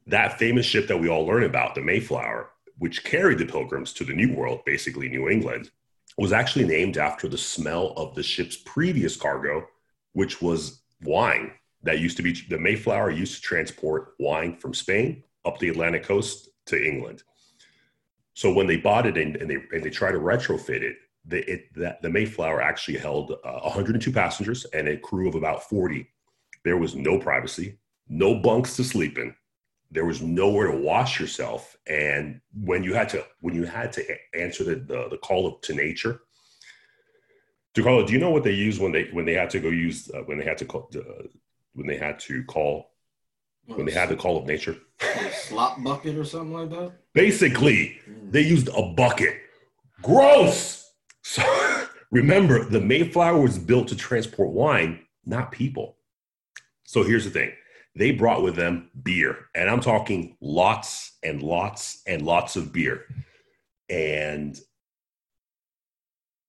That 0.08 0.38
famous 0.38 0.66
ship 0.66 0.88
that 0.88 1.00
we 1.00 1.10
all 1.10 1.26
learn 1.26 1.44
about, 1.44 1.74
the 1.74 1.82
Mayflower, 1.82 2.50
which 2.78 3.04
carried 3.04 3.40
the 3.40 3.46
pilgrims 3.46 3.94
to 3.94 4.04
the 4.04 4.14
New 4.14 4.36
World, 4.36 4.60
basically 4.66 5.10
New 5.10 5.30
England, 5.30 5.72
was 6.18 6.32
actually 6.32 6.66
named 6.66 6.98
after 6.98 7.28
the 7.28 7.38
smell 7.38 7.94
of 7.98 8.16
the 8.16 8.24
ship's 8.24 8.56
previous 8.58 9.18
cargo, 9.18 9.66
which 10.14 10.42
was 10.42 10.82
wine. 11.04 11.52
That 11.84 12.00
used 12.00 12.18
to 12.18 12.24
be 12.24 12.34
the 12.50 12.58
Mayflower 12.58 13.12
used 13.12 13.36
to 13.36 13.42
transport 13.42 14.14
wine 14.20 14.58
from 14.58 14.74
Spain 14.74 15.24
up 15.46 15.60
the 15.60 15.70
Atlantic 15.70 16.04
coast 16.04 16.50
to 16.68 16.84
England. 16.84 17.24
So 18.34 18.52
when 18.52 18.68
they 18.68 18.78
bought 18.78 19.06
it 19.06 19.18
and, 19.18 19.36
and 19.36 19.50
they 19.50 19.58
and 19.72 19.84
they 19.84 19.90
tried 19.90 20.14
to 20.14 20.20
retrofit 20.20 20.82
it, 20.82 20.98
the, 21.26 21.52
it 21.52 21.74
that, 21.76 22.02
the 22.02 22.10
Mayflower 22.10 22.62
actually 22.62 22.98
held 22.98 23.32
uh, 23.44 23.60
102 23.62 24.12
passengers 24.12 24.66
and 24.74 24.88
a 24.88 24.98
crew 24.98 25.28
of 25.28 25.36
about 25.36 25.64
40. 25.70 26.08
There 26.64 26.78
was 26.78 26.96
no 26.96 27.20
privacy, 27.20 27.78
no 28.10 28.36
bunks 28.36 28.76
to 28.78 28.84
sleep 28.84 29.18
in 29.18 29.36
there 29.92 30.06
was 30.06 30.22
nowhere 30.22 30.72
to 30.72 30.78
wash 30.78 31.20
yourself 31.20 31.78
and 31.88 32.42
when 32.64 32.84
you 32.84 32.94
had 32.94 33.10
to 33.10 33.24
when 33.42 33.54
you 33.54 33.66
had 33.66 33.92
to 33.94 34.04
answer 34.34 34.64
the 34.64 34.76
the, 34.76 35.08
the 35.12 35.18
call 35.18 35.48
of, 35.48 35.62
to 35.62 35.74
nature 35.74 36.22
DeCarlo, 37.76 38.08
do 38.08 38.14
you 38.14 38.20
know 38.20 38.32
what 38.32 38.44
they 38.44 38.54
use 38.54 38.80
when 38.80 38.94
they 38.94 39.10
when 39.12 39.26
they 39.26 39.34
had 39.34 39.50
to 39.50 39.60
go 39.60 39.70
use 39.70 40.10
uh, 40.10 40.22
when 40.22 40.38
they 40.38 40.46
had 40.46 40.58
to 40.60 40.66
call 40.66 40.90
uh, 40.96 41.24
when 41.74 41.86
they 41.86 41.98
had 41.98 42.20
to 42.22 42.44
call 42.46 42.92
when 43.66 43.86
they 43.86 43.92
had 43.92 44.10
the 44.10 44.16
call 44.16 44.38
of 44.38 44.46
nature? 44.46 44.78
slop 45.34 45.84
bucket 45.84 46.16
or 46.16 46.24
something 46.24 46.54
like 46.54 46.70
that. 46.70 46.94
Basically, 47.14 48.00
mm. 48.10 48.32
they 48.32 48.42
used 48.42 48.70
a 48.70 48.94
bucket. 48.94 49.36
Gross. 50.02 50.90
So 51.22 51.44
remember, 52.12 52.64
the 52.64 52.80
Mayflower 52.80 53.42
was 53.42 53.60
built 53.60 53.90
to 53.90 53.96
transport 53.96 54.52
wine, 54.52 55.02
not 55.26 55.52
people. 55.52 55.98
So 56.86 57.04
here's 57.04 57.26
the 57.26 57.32
thing: 57.32 57.52
they 57.96 58.12
brought 58.12 58.44
with 58.44 58.56
them 58.56 58.90
beer. 59.04 59.38
And 59.56 59.70
I'm 59.70 59.80
talking 59.80 60.38
lots 60.42 61.18
and 61.24 61.42
lots 61.42 62.02
and 62.08 62.22
lots 62.24 62.56
of 62.56 62.74
beer. 62.74 63.06
And 63.90 64.60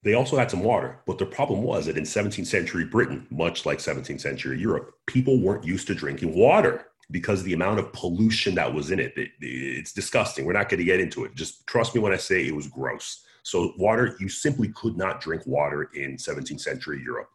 they 0.03 0.15
also 0.15 0.37
had 0.37 0.51
some 0.51 0.63
water. 0.63 1.01
But 1.07 1.19
the 1.19 1.27
problem 1.27 1.63
was 1.63 1.87
that 1.87 1.97
in 1.97 2.05
17th 2.05 2.47
century 2.47 2.85
Britain, 2.85 3.27
much 3.31 3.67
like 3.67 3.79
17th 3.79 4.21
century 4.21 4.59
Europe, 4.59 4.93
people 5.07 5.41
weren't 5.41 5.65
used 5.65 5.87
to 5.89 5.95
drinking 5.95 6.37
water 6.37 6.87
because 7.11 7.43
the 7.43 7.53
amount 7.53 7.79
of 7.79 7.93
pollution 7.93 8.55
that 8.57 8.73
was 8.73 8.91
in 8.91 8.99
it, 8.99 9.13
it 9.17 9.31
it's 9.41 9.93
disgusting. 9.93 10.45
We're 10.45 10.53
not 10.53 10.69
going 10.69 10.79
to 10.79 10.85
get 10.85 11.01
into 11.01 11.25
it. 11.25 11.35
Just 11.35 11.67
trust 11.67 11.95
me 11.95 12.01
when 12.01 12.13
I 12.13 12.17
say 12.17 12.47
it 12.47 12.55
was 12.55 12.67
gross. 12.67 13.25
So, 13.43 13.75
water, 13.79 14.17
you 14.19 14.29
simply 14.29 14.69
could 14.69 14.97
not 14.97 15.21
drink 15.21 15.47
water 15.47 15.91
in 15.95 16.17
17th 16.17 16.61
century 16.61 17.01
Europe. 17.05 17.31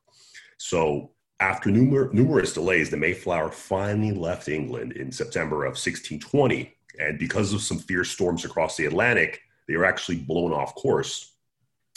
So, 0.58 1.12
after 1.42 1.72
numer- 1.72 2.14
numerous 2.14 2.54
delays, 2.54 2.92
the 2.92 2.98
Mayflower 2.98 3.52
finally 3.52 4.12
left 4.12 4.48
England 4.48 4.94
in 4.94 5.12
September 5.12 5.66
of 5.66 5.72
1620. 5.72 6.74
And 7.00 7.18
because 7.18 7.52
of 7.52 7.62
some 7.62 7.80
fierce 7.80 8.12
storms 8.12 8.46
across 8.46 8.78
the 8.78 8.86
Atlantic, 8.86 9.42
they 9.68 9.76
were 9.76 9.86
actually 9.86 10.18
blown 10.18 10.54
off 10.54 10.76
course. 10.76 11.34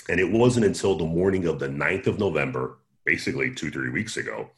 And 0.09 0.19
it 0.19 0.31
wasn't 0.31 0.67
until 0.67 0.97
the 0.97 1.05
morning 1.05 1.47
of 1.47 1.59
the 1.59 1.69
9th 1.69 2.07
of 2.07 2.19
November, 2.19 2.79
basically 3.05 3.55
two, 3.55 3.71
three 3.71 3.91
weeks 3.91 4.17
ago, 4.17 4.51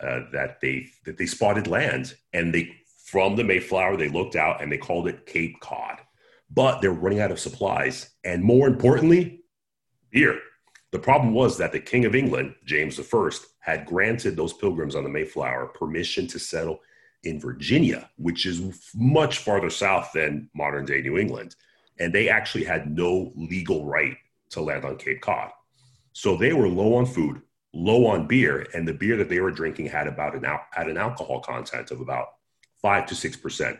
uh, 0.00 0.20
that 0.32 0.60
they 0.60 0.88
that 1.04 1.18
they 1.18 1.26
spotted 1.26 1.66
land. 1.66 2.14
And 2.32 2.52
they 2.52 2.74
from 3.04 3.36
the 3.36 3.44
Mayflower, 3.44 3.96
they 3.96 4.08
looked 4.08 4.36
out 4.36 4.62
and 4.62 4.72
they 4.72 4.78
called 4.78 5.06
it 5.06 5.26
Cape 5.26 5.60
Cod. 5.60 6.00
But 6.50 6.80
they're 6.80 6.92
running 6.92 7.20
out 7.20 7.30
of 7.30 7.40
supplies. 7.40 8.10
And 8.24 8.42
more 8.42 8.68
importantly, 8.68 9.40
beer. 10.10 10.38
The 10.92 10.98
problem 10.98 11.34
was 11.34 11.58
that 11.58 11.72
the 11.72 11.80
King 11.80 12.04
of 12.04 12.14
England, 12.14 12.54
James 12.64 13.00
I, 13.00 13.30
had 13.64 13.86
granted 13.86 14.36
those 14.36 14.52
pilgrims 14.52 14.94
on 14.94 15.04
the 15.04 15.08
Mayflower 15.08 15.68
permission 15.68 16.26
to 16.26 16.38
settle 16.38 16.80
in 17.22 17.40
Virginia, 17.40 18.10
which 18.16 18.44
is 18.44 18.92
much 18.94 19.38
farther 19.38 19.70
south 19.70 20.10
than 20.12 20.50
modern 20.54 20.84
day 20.84 21.00
New 21.00 21.16
England. 21.16 21.56
And 21.98 22.12
they 22.12 22.28
actually 22.28 22.64
had 22.64 22.94
no 22.94 23.32
legal 23.34 23.86
right 23.86 24.18
to 24.50 24.60
land 24.60 24.84
on 24.84 24.98
Cape 24.98 25.22
Cod. 25.22 25.50
So 26.12 26.36
they 26.36 26.52
were 26.52 26.68
low 26.68 26.96
on 26.96 27.06
food, 27.06 27.40
low 27.72 28.06
on 28.06 28.26
beer, 28.26 28.66
and 28.74 28.86
the 28.86 28.92
beer 28.92 29.16
that 29.16 29.30
they 29.30 29.40
were 29.40 29.50
drinking 29.50 29.86
had 29.86 30.08
about 30.08 30.34
an, 30.34 30.44
had 30.70 30.88
an 30.88 30.98
alcohol 30.98 31.40
content 31.40 31.90
of 31.90 32.02
about 32.02 32.34
five 32.82 33.06
to 33.06 33.14
six 33.14 33.34
percent. 33.34 33.78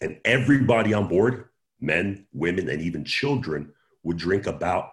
And 0.00 0.20
everybody 0.24 0.94
on 0.94 1.08
board, 1.08 1.48
men, 1.80 2.26
women, 2.32 2.68
and 2.68 2.80
even 2.80 3.04
children, 3.04 3.72
would 4.04 4.16
drink 4.16 4.46
about 4.46 4.90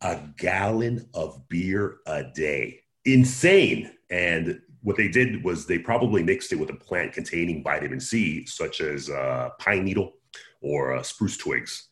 a 0.00 0.20
gallon 0.36 1.08
of 1.12 1.48
beer 1.48 1.96
a 2.06 2.22
day. 2.22 2.81
Insane. 3.04 3.92
And 4.10 4.60
what 4.82 4.96
they 4.96 5.08
did 5.08 5.44
was 5.44 5.66
they 5.66 5.78
probably 5.78 6.22
mixed 6.22 6.52
it 6.52 6.58
with 6.58 6.70
a 6.70 6.74
plant 6.74 7.12
containing 7.12 7.62
vitamin 7.62 8.00
C, 8.00 8.44
such 8.46 8.80
as 8.80 9.10
uh, 9.10 9.50
pine 9.58 9.84
needle 9.84 10.14
or 10.60 10.94
uh, 10.94 11.02
spruce 11.02 11.36
twigs. 11.36 11.88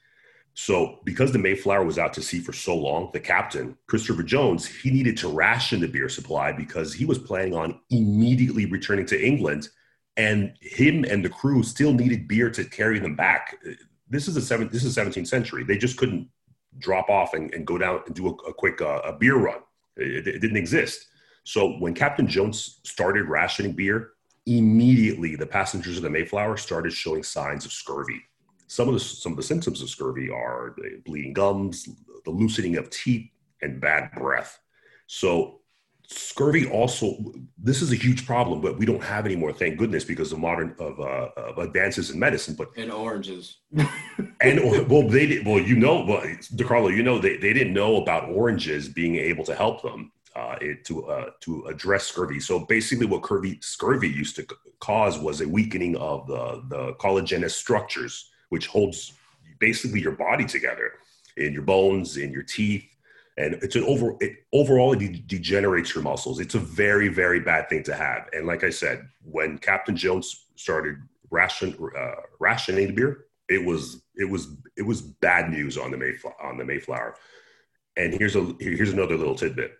So, 0.54 0.98
because 1.04 1.32
the 1.32 1.38
Mayflower 1.38 1.84
was 1.84 1.98
out 1.98 2.12
to 2.14 2.22
sea 2.22 2.40
for 2.40 2.52
so 2.52 2.76
long, 2.76 3.10
the 3.12 3.20
captain, 3.20 3.78
Christopher 3.86 4.22
Jones, 4.22 4.66
he 4.66 4.90
needed 4.90 5.16
to 5.18 5.28
ration 5.28 5.80
the 5.80 5.86
beer 5.86 6.08
supply 6.08 6.52
because 6.52 6.92
he 6.92 7.04
was 7.04 7.18
planning 7.18 7.54
on 7.54 7.80
immediately 7.90 8.66
returning 8.66 9.06
to 9.06 9.24
England. 9.24 9.68
And 10.16 10.54
him 10.60 11.04
and 11.04 11.24
the 11.24 11.28
crew 11.28 11.62
still 11.62 11.94
needed 11.94 12.28
beer 12.28 12.50
to 12.50 12.64
carry 12.64 12.98
them 12.98 13.14
back. 13.14 13.56
This 14.08 14.26
is 14.26 14.34
the 14.34 14.42
seventh. 14.42 14.72
This 14.72 14.84
is 14.84 14.96
17th 14.96 15.28
century. 15.28 15.62
They 15.62 15.78
just 15.78 15.96
couldn't 15.96 16.28
drop 16.78 17.08
off 17.08 17.32
and, 17.34 17.54
and 17.54 17.66
go 17.66 17.78
down 17.78 18.02
and 18.06 18.14
do 18.14 18.28
a, 18.28 18.32
a 18.48 18.52
quick 18.52 18.82
uh, 18.82 19.00
a 19.04 19.12
beer 19.12 19.36
run. 19.36 19.60
It, 19.96 20.26
it, 20.26 20.40
didn't 20.40 20.56
exist. 20.56 21.06
So 21.44 21.72
when 21.78 21.94
Captain 21.94 22.26
Jones 22.26 22.80
started 22.84 23.28
rationing 23.28 23.72
beer, 23.72 24.12
immediately 24.46 25.36
the 25.36 25.46
passengers 25.46 25.96
of 25.96 26.02
the 26.02 26.10
Mayflower 26.10 26.56
started 26.56 26.92
showing 26.92 27.22
signs 27.22 27.64
of 27.64 27.72
scurvy. 27.72 28.22
Some 28.66 28.88
of 28.88 28.94
the 28.94 29.00
some 29.00 29.32
of 29.32 29.36
the 29.36 29.42
symptoms 29.42 29.82
of 29.82 29.90
scurvy 29.90 30.30
are 30.30 30.76
bleeding 31.04 31.32
gums, 31.32 31.88
the 32.24 32.30
loosening 32.30 32.76
of 32.76 32.88
teeth, 32.90 33.30
and 33.62 33.80
bad 33.80 34.12
breath. 34.12 34.60
So 35.06 35.59
scurvy 36.12 36.68
also 36.68 37.16
this 37.56 37.80
is 37.80 37.92
a 37.92 37.94
huge 37.94 38.26
problem 38.26 38.60
but 38.60 38.76
we 38.76 38.84
don't 38.84 39.02
have 39.02 39.24
anymore 39.26 39.52
thank 39.52 39.78
goodness 39.78 40.04
because 40.04 40.32
of 40.32 40.40
modern 40.40 40.74
of, 40.80 40.98
uh, 40.98 41.28
of 41.36 41.58
advances 41.58 42.10
in 42.10 42.18
medicine 42.18 42.54
but 42.58 42.68
and 42.76 42.92
oranges. 42.92 43.58
And 44.42 44.88
well 44.88 45.06
they 45.06 45.26
did 45.26 45.46
well 45.46 45.60
you 45.60 45.76
know 45.76 46.04
well 46.04 46.22
DeCarlo 46.56 46.94
you 46.94 47.02
know 47.02 47.18
they, 47.18 47.36
they 47.36 47.52
didn't 47.52 47.74
know 47.74 48.02
about 48.02 48.28
oranges 48.30 48.88
being 48.88 49.16
able 49.16 49.44
to 49.44 49.54
help 49.54 49.82
them 49.82 50.10
uh, 50.34 50.56
it, 50.60 50.84
to 50.86 51.06
uh, 51.06 51.30
to 51.40 51.66
address 51.66 52.06
scurvy. 52.06 52.40
So 52.40 52.60
basically 52.60 53.06
what 53.06 53.22
curvy, 53.22 53.62
scurvy 53.62 54.08
used 54.08 54.36
to 54.36 54.46
cause 54.80 55.18
was 55.18 55.40
a 55.40 55.48
weakening 55.48 55.96
of 55.96 56.26
the 56.26 56.62
the 56.68 56.94
collagenous 56.94 57.50
structures 57.50 58.30
which 58.48 58.66
holds 58.66 59.12
basically 59.58 60.00
your 60.00 60.12
body 60.12 60.46
together 60.46 60.92
in 61.36 61.52
your 61.52 61.62
bones 61.62 62.16
in 62.16 62.32
your 62.32 62.42
teeth 62.42 62.84
and 63.40 63.54
it's 63.62 63.74
an 63.74 63.84
over 63.84 64.16
it 64.20 64.44
overall 64.52 64.92
it 64.92 65.26
degenerates 65.26 65.94
your 65.94 66.04
muscles. 66.04 66.40
It's 66.40 66.54
a 66.54 66.58
very 66.58 67.08
very 67.08 67.40
bad 67.40 67.68
thing 67.68 67.82
to 67.84 67.94
have. 67.94 68.28
And 68.32 68.46
like 68.46 68.64
i 68.64 68.70
said 68.70 69.08
when 69.24 69.58
captain 69.58 69.96
jones 69.96 70.46
started 70.56 70.96
ration, 71.30 71.76
uh, 71.96 72.14
rationing 72.38 72.88
the 72.88 72.92
beer 72.92 73.24
it 73.48 73.64
was 73.64 74.02
it 74.16 74.28
was 74.28 74.48
it 74.76 74.82
was 74.82 75.00
bad 75.00 75.50
news 75.50 75.78
on 75.78 75.90
the 75.90 75.96
mayflower 75.96 76.42
on 76.42 76.58
the 76.58 76.64
mayflower. 76.64 77.16
And 77.96 78.12
here's 78.14 78.36
a 78.36 78.54
here's 78.60 78.92
another 78.92 79.16
little 79.16 79.34
tidbit. 79.34 79.72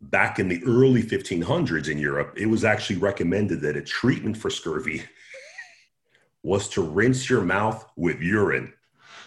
Back 0.00 0.40
in 0.40 0.48
the 0.48 0.60
early 0.66 1.02
1500s 1.02 1.88
in 1.88 1.98
europe 1.98 2.34
it 2.36 2.46
was 2.46 2.64
actually 2.64 2.98
recommended 2.98 3.60
that 3.60 3.76
a 3.76 3.82
treatment 3.82 4.36
for 4.36 4.50
scurvy 4.50 5.02
was 6.42 6.68
to 6.70 6.82
rinse 6.82 7.30
your 7.30 7.42
mouth 7.42 7.86
with 7.96 8.20
urine 8.20 8.72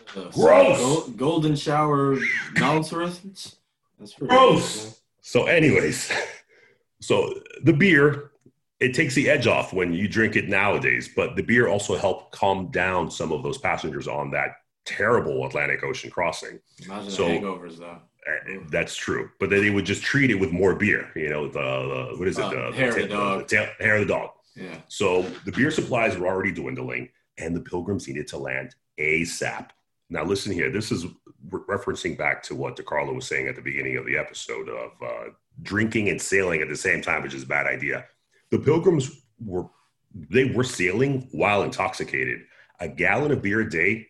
Gross. 0.05 1.09
golden 1.09 1.55
shower 1.55 2.17
mountains. 2.57 3.55
That's 4.00 4.13
gross. 4.13 5.01
So, 5.21 5.45
anyways, 5.45 6.12
so 7.01 7.33
the 7.63 7.74
beer 7.74 8.31
it 8.79 8.93
takes 8.93 9.15
the 9.15 9.29
edge 9.29 9.47
off 9.47 9.74
when 9.74 9.93
you 9.93 10.07
drink 10.07 10.35
it 10.35 10.50
nowadays, 10.50 11.09
but 11.15 11.35
the 11.35 11.43
beer 11.43 11.67
also 11.67 11.95
helped 11.95 12.31
calm 12.33 12.69
down 12.71 13.09
some 13.09 13.31
of 13.31 13.41
those 13.41 13.57
passengers 13.57 14.07
on 14.07 14.31
that 14.31 14.57
terrible 14.85 15.45
Atlantic 15.45 15.83
Ocean 15.83 16.12
crossing. 16.12 16.59
Imagine 16.85 17.09
so, 17.09 17.25
the 17.25 17.39
hangovers, 17.39 17.77
though. 17.77 17.97
Eh, 18.27 18.57
that's 18.69 18.95
true, 18.95 19.29
but 19.39 19.50
then 19.50 19.62
they 19.62 19.69
would 19.69 19.85
just 19.85 20.01
treat 20.01 20.31
it 20.31 20.35
with 20.35 20.51
more 20.51 20.75
beer. 20.75 21.09
You 21.15 21.29
know, 21.29 21.47
the, 21.47 21.59
the 21.59 22.15
what 22.17 22.27
is 22.27 22.38
it? 22.38 22.43
Uh, 22.43 22.71
the 22.71 22.75
hair 22.75 22.89
of 22.89 22.95
the 22.95 23.07
dog. 23.07 23.47
The, 23.47 23.69
hair 23.79 23.95
of 23.95 24.07
the 24.07 24.13
dog. 24.13 24.29
Yeah. 24.55 24.77
So 24.88 25.24
the 25.45 25.51
beer 25.51 25.71
supplies 25.71 26.17
were 26.17 26.27
already 26.27 26.51
dwindling, 26.51 27.09
and 27.38 27.55
the 27.55 27.62
pilgrims 27.62 28.07
needed 28.07 28.27
to 28.29 28.38
land 28.38 28.75
ASAP. 29.00 29.69
Now, 30.09 30.24
listen 30.24 30.51
here. 30.51 30.69
This 30.69 30.91
is 30.91 31.05
re- 31.50 31.62
referencing 31.67 32.17
back 32.17 32.43
to 32.43 32.55
what 32.55 32.77
DeCarlo 32.77 33.15
was 33.15 33.27
saying 33.27 33.47
at 33.47 33.55
the 33.55 33.62
beginning 33.62 33.97
of 33.97 34.05
the 34.05 34.17
episode 34.17 34.69
of 34.69 34.91
uh, 35.01 35.29
drinking 35.62 36.09
and 36.09 36.21
sailing 36.21 36.62
at 36.62 36.69
the 36.69 36.75
same 36.75 37.01
time, 37.01 37.24
which 37.24 37.33
is 37.33 37.43
a 37.43 37.47
bad 37.47 37.65
idea. 37.65 38.05
The 38.51 38.59
pilgrims 38.59 39.12
were 39.43 39.65
they 40.29 40.45
were 40.45 40.63
sailing 40.63 41.27
while 41.31 41.63
intoxicated. 41.63 42.41
A 42.79 42.88
gallon 42.88 43.31
of 43.31 43.41
beer 43.41 43.62
a 43.62 43.69
day 43.69 44.07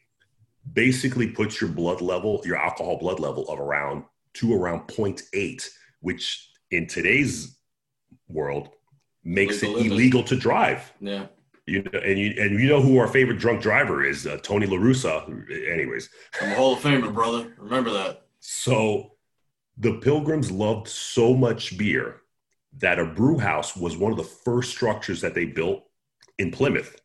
basically 0.74 1.28
puts 1.28 1.60
your 1.60 1.70
blood 1.70 2.02
level, 2.02 2.42
your 2.46 2.58
alcohol 2.58 2.98
blood 3.00 3.20
level, 3.20 3.48
of 3.50 3.60
around 3.60 4.04
to 4.36 4.54
around 4.54 4.88
0.8, 4.88 5.68
which 6.02 6.52
in 6.72 6.86
today's 6.86 7.58
world 8.28 8.70
makes 9.24 9.64
it 9.64 9.70
illegal 9.70 10.24
to 10.24 10.36
drive. 10.36 10.92
Yeah. 11.00 11.28
You 11.68 11.82
know, 11.82 12.00
and 12.00 12.20
you 12.20 12.34
and 12.38 12.60
you 12.60 12.68
know 12.68 12.82
who 12.82 13.00
our 13.00 13.08
favorite 13.08 13.40
drunk 13.40 13.62
driver 13.62 14.06
is, 14.06 14.28
uh, 14.28 14.38
Tony 14.44 14.68
La 14.68 14.78
Russa. 14.78 15.28
Anyways, 15.72 16.10
I'm 16.40 16.52
a 16.52 16.56
Hall 16.56 16.74
of 16.74 16.80
Famer, 16.80 17.12
brother. 17.12 17.54
Remember 17.58 17.92
that. 17.92 18.28
So, 18.40 19.14
the 19.78 19.94
Pilgrims 20.00 20.52
loved 20.52 20.88
so 20.88 21.34
much 21.34 21.76
beer 21.78 22.22
that 22.78 23.00
a 23.00 23.06
brew 23.06 23.40
house 23.40 23.76
was 23.76 23.98
one 23.98 24.12
of 24.12 24.18
the 24.18 24.24
first 24.24 24.70
structures 24.70 25.22
that 25.22 25.34
they 25.34 25.46
built 25.46 25.84
in 26.38 26.52
Plymouth, 26.52 27.02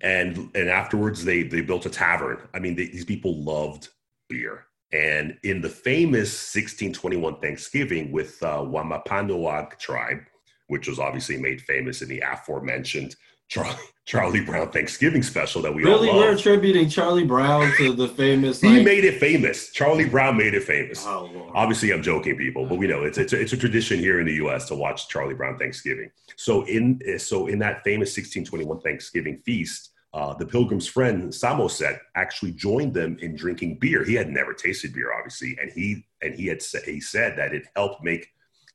and 0.00 0.50
and 0.56 0.68
afterwards 0.68 1.24
they 1.24 1.44
they 1.44 1.60
built 1.60 1.86
a 1.86 1.90
tavern. 1.90 2.38
I 2.52 2.58
mean, 2.58 2.74
they, 2.74 2.86
these 2.86 3.04
people 3.04 3.44
loved 3.44 3.90
beer. 4.28 4.66
And 4.92 5.38
in 5.42 5.60
the 5.60 5.68
famous 5.68 6.30
1621 6.54 7.40
Thanksgiving 7.40 8.12
with 8.12 8.40
uh, 8.42 8.64
Wampanoag 8.64 9.76
tribe, 9.78 10.20
which 10.68 10.88
was 10.88 11.00
obviously 11.00 11.36
made 11.36 11.60
famous 11.62 12.00
in 12.00 12.08
the 12.08 12.20
aforementioned 12.20 13.16
Charlie, 13.48 13.76
Charlie 14.06 14.40
Brown 14.40 14.70
Thanksgiving 14.70 15.22
special 15.22 15.62
that 15.62 15.74
we 15.74 15.82
really 15.82 16.08
all 16.08 16.18
we're 16.18 16.32
attributing 16.32 16.88
Charlie 16.88 17.24
Brown 17.24 17.72
to 17.76 17.92
the 17.92 18.08
famous. 18.08 18.60
he 18.60 18.82
made 18.82 19.04
it 19.04 19.18
famous. 19.20 19.70
Charlie 19.70 20.08
Brown 20.08 20.36
made 20.36 20.54
it 20.54 20.64
famous. 20.64 21.04
Oh, 21.06 21.50
Obviously, 21.54 21.92
I'm 21.92 22.02
joking, 22.02 22.36
people, 22.36 22.66
but 22.66 22.76
we 22.76 22.86
know 22.86 23.04
it's 23.04 23.18
it's 23.18 23.32
a, 23.32 23.40
it's 23.40 23.52
a 23.52 23.56
tradition 23.56 23.98
here 23.98 24.20
in 24.20 24.26
the 24.26 24.34
U.S. 24.34 24.66
to 24.68 24.74
watch 24.74 25.08
Charlie 25.08 25.34
Brown 25.34 25.58
Thanksgiving. 25.58 26.10
So 26.36 26.64
in 26.66 27.00
so 27.18 27.46
in 27.46 27.58
that 27.60 27.82
famous 27.84 28.08
1621 28.16 28.80
Thanksgiving 28.80 29.38
feast. 29.44 29.90
Uh, 30.12 30.32
the 30.32 30.46
pilgrim's 30.46 30.86
friend 30.86 31.34
Samoset 31.34 31.98
actually 32.14 32.52
joined 32.52 32.94
them 32.94 33.16
in 33.20 33.34
drinking 33.34 33.78
beer. 33.80 34.04
He 34.04 34.14
had 34.14 34.30
never 34.30 34.54
tasted 34.54 34.94
beer, 34.94 35.12
obviously, 35.12 35.58
and 35.60 35.72
he 35.72 36.06
and 36.22 36.32
he 36.32 36.46
had 36.46 36.62
he 36.84 37.00
said 37.00 37.36
that 37.36 37.52
it 37.52 37.64
helped 37.74 38.04
make 38.04 38.28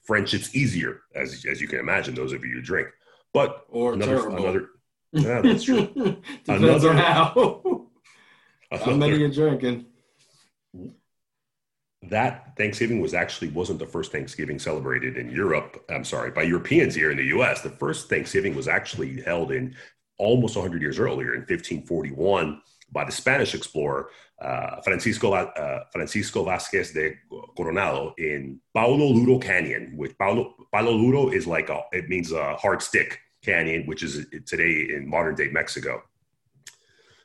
friendships 0.03 0.53
easier, 0.53 1.03
as 1.15 1.45
as 1.49 1.61
you 1.61 1.67
can 1.69 1.79
imagine. 1.79 2.13
Those 2.13 2.33
of 2.33 2.43
you 2.43 2.55
who 2.55 2.61
drink, 2.61 2.89
but 3.33 3.65
or 3.69 3.93
another, 3.93 4.17
terrible. 4.17 4.37
another 4.37 4.69
yeah, 5.11 5.41
that's 5.41 5.63
true. 5.63 5.87
Depends 5.87 6.47
another, 6.47 6.89
on 6.91 6.97
how. 6.97 7.87
how 8.71 8.93
many 8.93 9.17
you 9.17 9.31
drinking? 9.31 9.85
That 12.03 12.55
Thanksgiving 12.55 13.01
was 13.01 13.13
actually 13.13 13.49
wasn't 13.49 13.79
the 13.79 13.85
first 13.85 14.11
Thanksgiving 14.11 14.57
celebrated 14.57 15.17
in 15.17 15.29
Europe. 15.31 15.83
I'm 15.89 16.05
sorry, 16.05 16.31
by 16.31 16.43
Europeans 16.43 16.95
here 16.95 17.11
in 17.11 17.17
the 17.17 17.25
U.S. 17.25 17.61
The 17.61 17.71
first 17.71 18.09
Thanksgiving 18.09 18.55
was 18.55 18.67
actually 18.67 19.21
held 19.21 19.51
in 19.51 19.75
almost 20.17 20.55
100 20.55 20.81
years 20.81 20.99
earlier 20.99 21.33
in 21.33 21.41
1541 21.41 22.61
by 22.91 23.05
the 23.05 23.11
Spanish 23.11 23.53
explorer 23.53 24.09
uh, 24.41 24.81
Francisco, 24.81 25.33
uh, 25.33 25.83
Francisco 25.91 26.43
Vasquez 26.43 26.91
de 26.93 27.15
Coronado 27.57 28.13
in 28.17 28.59
Palo 28.73 29.13
Duro 29.13 29.37
Canyon. 29.37 29.95
With 29.97 30.17
Palo, 30.17 30.55
Palo 30.71 30.97
Duro 30.97 31.29
is 31.29 31.45
like 31.45 31.69
a, 31.69 31.81
it 31.91 32.07
means 32.07 32.31
a 32.31 32.55
hard 32.55 32.81
stick 32.81 33.19
canyon, 33.43 33.85
which 33.85 34.03
is 34.03 34.25
today 34.45 34.89
in 34.93 35.07
modern 35.09 35.35
day 35.35 35.49
Mexico. 35.49 36.03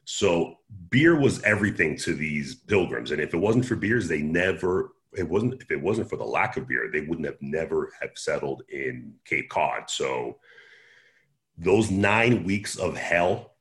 So 0.04 0.58
beer 0.90 1.18
was 1.18 1.42
everything 1.42 1.96
to 1.98 2.14
these 2.14 2.54
pilgrims, 2.54 3.10
and 3.10 3.20
if 3.20 3.32
it 3.32 3.38
wasn't 3.38 3.66
for 3.66 3.76
beers, 3.76 4.08
they 4.08 4.22
never. 4.22 4.90
It 5.16 5.28
wasn't 5.28 5.62
if 5.62 5.70
it 5.70 5.80
wasn't 5.80 6.10
for 6.10 6.16
the 6.16 6.24
lack 6.24 6.56
of 6.56 6.66
beer, 6.66 6.90
they 6.92 7.02
wouldn't 7.02 7.26
have 7.26 7.40
never 7.40 7.92
have 8.02 8.10
settled 8.16 8.62
in 8.68 9.14
Cape 9.24 9.48
Cod. 9.48 9.88
So 9.88 10.38
those 11.56 11.90
nine 11.90 12.42
weeks 12.42 12.76
of 12.76 12.96
hell 12.96 13.52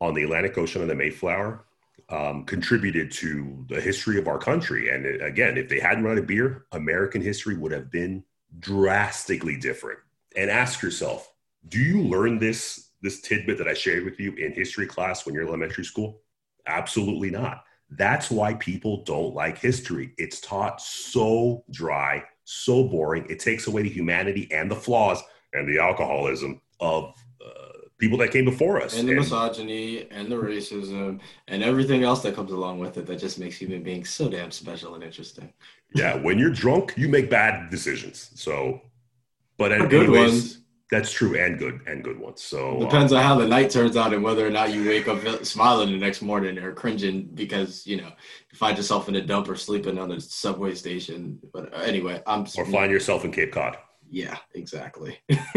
on 0.00 0.14
the 0.14 0.22
Atlantic 0.22 0.56
Ocean 0.56 0.82
and 0.82 0.90
the 0.90 0.94
Mayflower 0.94 1.64
um, 2.10 2.44
contributed 2.44 3.10
to 3.12 3.64
the 3.68 3.80
history 3.80 4.18
of 4.18 4.26
our 4.28 4.38
country. 4.38 4.90
And 4.90 5.06
it, 5.06 5.22
again, 5.22 5.56
if 5.56 5.68
they 5.68 5.80
hadn't 5.80 6.04
run 6.04 6.18
a 6.18 6.22
beer, 6.22 6.66
American 6.72 7.22
history 7.22 7.56
would 7.56 7.72
have 7.72 7.90
been 7.90 8.24
drastically 8.58 9.56
different. 9.56 10.00
And 10.36 10.50
ask 10.50 10.82
yourself, 10.82 11.32
do 11.68 11.78
you 11.78 12.02
learn 12.02 12.38
this 12.38 12.88
this 13.02 13.22
tidbit 13.22 13.56
that 13.56 13.68
I 13.68 13.72
shared 13.72 14.04
with 14.04 14.20
you 14.20 14.34
in 14.34 14.52
history 14.52 14.86
class 14.86 15.24
when 15.24 15.34
you're 15.34 15.46
elementary 15.46 15.84
school? 15.84 16.20
Absolutely 16.66 17.30
not. 17.30 17.64
That's 17.90 18.30
why 18.30 18.54
people 18.54 19.02
don't 19.04 19.34
like 19.34 19.58
history. 19.58 20.12
It's 20.18 20.40
taught 20.40 20.80
so 20.80 21.64
dry, 21.70 22.24
so 22.44 22.84
boring. 22.84 23.26
It 23.30 23.40
takes 23.40 23.66
away 23.66 23.82
the 23.82 23.88
humanity 23.88 24.48
and 24.52 24.70
the 24.70 24.76
flaws 24.76 25.22
and 25.54 25.68
the 25.68 25.82
alcoholism 25.82 26.60
of 26.78 27.14
people 28.00 28.18
that 28.18 28.32
came 28.32 28.46
before 28.46 28.80
us. 28.80 28.98
And 28.98 29.06
the 29.06 29.12
and, 29.12 29.20
misogyny 29.20 30.10
and 30.10 30.32
the 30.32 30.36
racism 30.36 31.20
and 31.46 31.62
everything 31.62 32.02
else 32.02 32.22
that 32.22 32.34
comes 32.34 32.50
along 32.50 32.80
with 32.80 32.96
it 32.96 33.06
that 33.06 33.16
just 33.16 33.38
makes 33.38 33.56
human 33.56 33.82
beings 33.82 34.10
so 34.10 34.28
damn 34.28 34.50
special 34.50 34.94
and 34.94 35.04
interesting. 35.04 35.52
Yeah, 35.94 36.16
when 36.16 36.38
you're 36.38 36.50
drunk, 36.50 36.94
you 36.96 37.08
make 37.08 37.30
bad 37.30 37.70
decisions. 37.70 38.30
So, 38.34 38.80
but 39.58 39.70
anyways, 39.70 39.90
good 39.90 40.10
ones. 40.10 40.56
That's 40.90 41.12
true 41.12 41.38
and 41.38 41.56
good 41.56 41.82
and 41.86 42.02
good 42.02 42.18
ones. 42.18 42.42
So 42.42 42.80
depends 42.80 43.12
um, 43.12 43.18
on 43.18 43.24
how 43.24 43.36
the 43.36 43.46
night 43.46 43.70
turns 43.70 43.96
out 43.96 44.12
and 44.12 44.24
whether 44.24 44.44
or 44.44 44.50
not 44.50 44.72
you 44.72 44.88
wake 44.88 45.06
up 45.06 45.44
smiling 45.44 45.92
the 45.92 45.98
next 45.98 46.20
morning 46.20 46.58
or 46.58 46.72
cringing 46.72 47.30
because 47.34 47.86
you 47.86 47.96
know 47.96 48.08
you 48.50 48.58
find 48.58 48.76
yourself 48.76 49.08
in 49.08 49.14
a 49.14 49.20
dump 49.20 49.48
or 49.48 49.54
sleeping 49.54 49.98
on 49.98 50.10
a 50.10 50.20
subway 50.20 50.74
station. 50.74 51.38
But 51.52 51.72
anyway, 51.86 52.22
I'm 52.26 52.44
or 52.58 52.66
find 52.66 52.90
yourself 52.90 53.24
in 53.24 53.30
Cape 53.30 53.52
Cod. 53.52 53.76
Yeah, 54.12 54.38
exactly. 54.54 55.18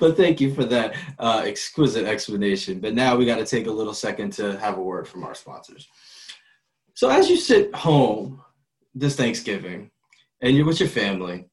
but 0.00 0.16
thank 0.16 0.40
you 0.40 0.52
for 0.52 0.64
that 0.64 0.96
uh, 1.20 1.42
exquisite 1.44 2.04
explanation. 2.04 2.80
But 2.80 2.94
now 2.94 3.14
we 3.14 3.24
got 3.24 3.36
to 3.36 3.46
take 3.46 3.68
a 3.68 3.72
little 3.72 3.94
second 3.94 4.32
to 4.34 4.58
have 4.58 4.76
a 4.76 4.82
word 4.82 5.06
from 5.06 5.22
our 5.22 5.36
sponsors. 5.36 5.88
So, 6.94 7.08
as 7.08 7.30
you 7.30 7.36
sit 7.36 7.72
home 7.72 8.42
this 8.92 9.14
Thanksgiving 9.14 9.92
and 10.40 10.56
you're 10.56 10.66
with 10.66 10.80
your 10.80 10.88
family, 10.88 11.46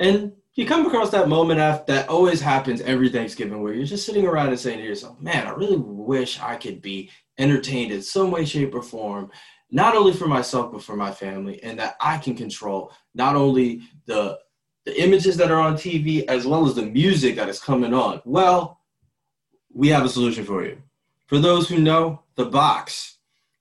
and 0.00 0.32
you 0.54 0.66
come 0.66 0.84
across 0.84 1.10
that 1.10 1.28
moment 1.28 1.60
after, 1.60 1.92
that 1.92 2.08
always 2.08 2.40
happens 2.40 2.80
every 2.80 3.08
Thanksgiving 3.08 3.62
where 3.62 3.72
you're 3.72 3.86
just 3.86 4.04
sitting 4.04 4.26
around 4.26 4.48
and 4.48 4.58
saying 4.58 4.78
to 4.78 4.84
yourself, 4.84 5.20
man, 5.20 5.46
I 5.46 5.50
really 5.50 5.76
wish 5.76 6.40
I 6.40 6.56
could 6.56 6.82
be 6.82 7.08
entertained 7.38 7.92
in 7.92 8.02
some 8.02 8.32
way, 8.32 8.44
shape, 8.44 8.74
or 8.74 8.82
form, 8.82 9.30
not 9.70 9.94
only 9.94 10.12
for 10.12 10.26
myself, 10.26 10.72
but 10.72 10.82
for 10.82 10.96
my 10.96 11.12
family, 11.12 11.62
and 11.62 11.78
that 11.78 11.94
I 12.00 12.18
can 12.18 12.34
control 12.34 12.92
not 13.14 13.36
only 13.36 13.82
the 14.06 14.38
the 14.84 15.00
images 15.02 15.36
that 15.36 15.50
are 15.50 15.60
on 15.60 15.74
TV 15.74 16.24
as 16.26 16.46
well 16.46 16.66
as 16.66 16.74
the 16.74 16.86
music 16.86 17.36
that 17.36 17.48
is 17.48 17.60
coming 17.60 17.94
on? 17.94 18.20
Well, 18.24 18.80
we 19.72 19.88
have 19.88 20.04
a 20.04 20.08
solution 20.08 20.44
for 20.44 20.64
you. 20.64 20.82
For 21.26 21.38
those 21.38 21.68
who 21.68 21.78
know, 21.78 22.22
the 22.34 22.44
box, 22.46 23.18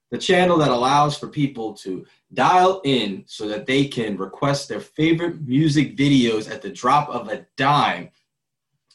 the 0.10 0.18
channel 0.18 0.58
that 0.58 0.72
allows 0.72 1.18
for 1.18 1.28
people 1.28 1.74
to 1.76 2.06
dial 2.34 2.82
in 2.84 3.24
so 3.28 3.48
that 3.48 3.66
they 3.66 3.86
can 3.86 4.18
request 4.18 4.68
their 4.68 4.80
favorite 4.80 5.42
music 5.42 5.96
videos 5.96 6.50
at 6.50 6.62
the 6.62 6.70
drop 6.70 7.10
of 7.10 7.30
a 7.30 7.46
dime, 7.56 8.10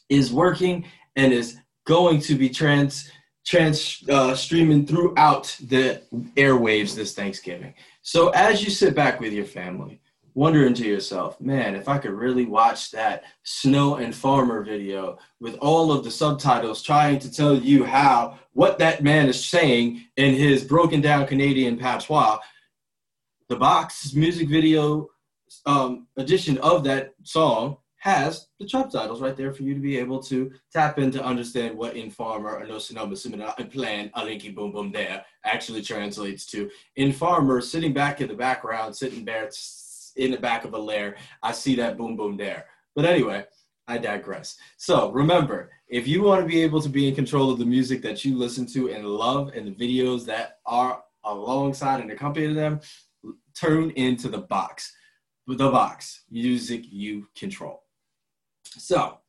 is 0.09 0.31
working 0.31 0.85
and 1.15 1.33
is 1.33 1.57
going 1.85 2.19
to 2.21 2.35
be 2.35 2.49
trans 2.49 3.11
trans 3.45 4.03
uh, 4.09 4.35
streaming 4.35 4.85
throughout 4.85 5.55
the 5.67 6.01
airwaves 6.35 6.93
this 6.93 7.13
Thanksgiving. 7.13 7.73
So 8.01 8.29
as 8.29 8.61
you 8.61 8.69
sit 8.69 8.93
back 8.93 9.21
with 9.21 9.31
your 9.31 9.45
family, 9.45 10.01
wondering 10.37 10.75
to 10.75 10.85
yourself, 10.85 11.41
man, 11.41 11.75
if 11.75 11.89
I 11.89 11.97
could 11.97 12.11
really 12.11 12.45
watch 12.45 12.91
that 12.91 13.23
Snow 13.41 13.95
Informer 13.95 14.63
video 14.63 15.17
with 15.39 15.55
all 15.55 15.91
of 15.91 16.03
the 16.03 16.11
subtitles 16.11 16.83
trying 16.83 17.17
to 17.19 17.31
tell 17.31 17.55
you 17.55 17.83
how 17.83 18.37
what 18.53 18.77
that 18.77 19.01
man 19.01 19.29
is 19.29 19.43
saying 19.43 20.05
in 20.15 20.35
his 20.35 20.63
broken 20.63 21.01
down 21.01 21.25
Canadian 21.25 21.75
patois, 21.75 22.37
the 23.49 23.55
box 23.55 24.13
music 24.13 24.47
video 24.47 25.07
um, 25.65 26.05
edition 26.17 26.59
of 26.59 26.83
that 26.83 27.15
song 27.23 27.77
has 27.95 28.49
the 28.59 28.69
subtitles 28.69 29.21
right 29.21 29.35
there 29.35 29.51
for 29.51 29.63
you 29.63 29.73
to 29.73 29.79
be 29.79 29.97
able 29.97 30.21
to 30.21 30.51
tap 30.71 30.99
in 30.99 31.09
to 31.09 31.23
understand 31.25 31.75
what 31.75 31.95
in 31.95 32.11
farmer 32.11 32.63
no 32.67 32.77
sonoma 32.77 33.15
and 33.57 33.71
plan 33.71 34.11
a 34.13 34.21
linky 34.21 34.53
boom 34.53 34.71
boom 34.71 34.91
there 34.91 35.25
actually 35.45 35.81
translates 35.81 36.45
to 36.45 36.69
in 36.95 37.11
farmer 37.11 37.59
sitting 37.59 37.91
back 37.91 38.21
in 38.21 38.27
the 38.27 38.35
background 38.35 38.95
sitting 38.95 39.25
there 39.25 39.49
in 40.17 40.31
the 40.31 40.37
back 40.37 40.65
of 40.65 40.73
a 40.73 40.77
lair. 40.77 41.17
I 41.41 41.51
see 41.51 41.75
that 41.75 41.97
boom 41.97 42.15
boom 42.15 42.37
there. 42.37 42.65
But 42.95 43.05
anyway, 43.05 43.45
I 43.87 43.97
digress. 43.97 44.57
So 44.77 45.11
remember, 45.11 45.71
if 45.87 46.07
you 46.07 46.21
want 46.21 46.41
to 46.41 46.47
be 46.47 46.61
able 46.61 46.81
to 46.81 46.89
be 46.89 47.07
in 47.07 47.15
control 47.15 47.51
of 47.51 47.59
the 47.59 47.65
music 47.65 48.01
that 48.01 48.25
you 48.25 48.37
listen 48.37 48.65
to 48.67 48.89
and 48.89 49.05
love 49.05 49.51
and 49.55 49.67
the 49.67 49.71
videos 49.71 50.25
that 50.25 50.59
are 50.65 51.03
alongside 51.23 52.01
and 52.01 52.11
accompany 52.11 52.53
them, 52.53 52.81
turn 53.55 53.91
into 53.91 54.27
the 54.27 54.39
box. 54.39 54.93
The 55.47 55.69
box, 55.69 56.23
music 56.29 56.83
you 56.89 57.27
control. 57.37 57.83
So, 58.65 59.19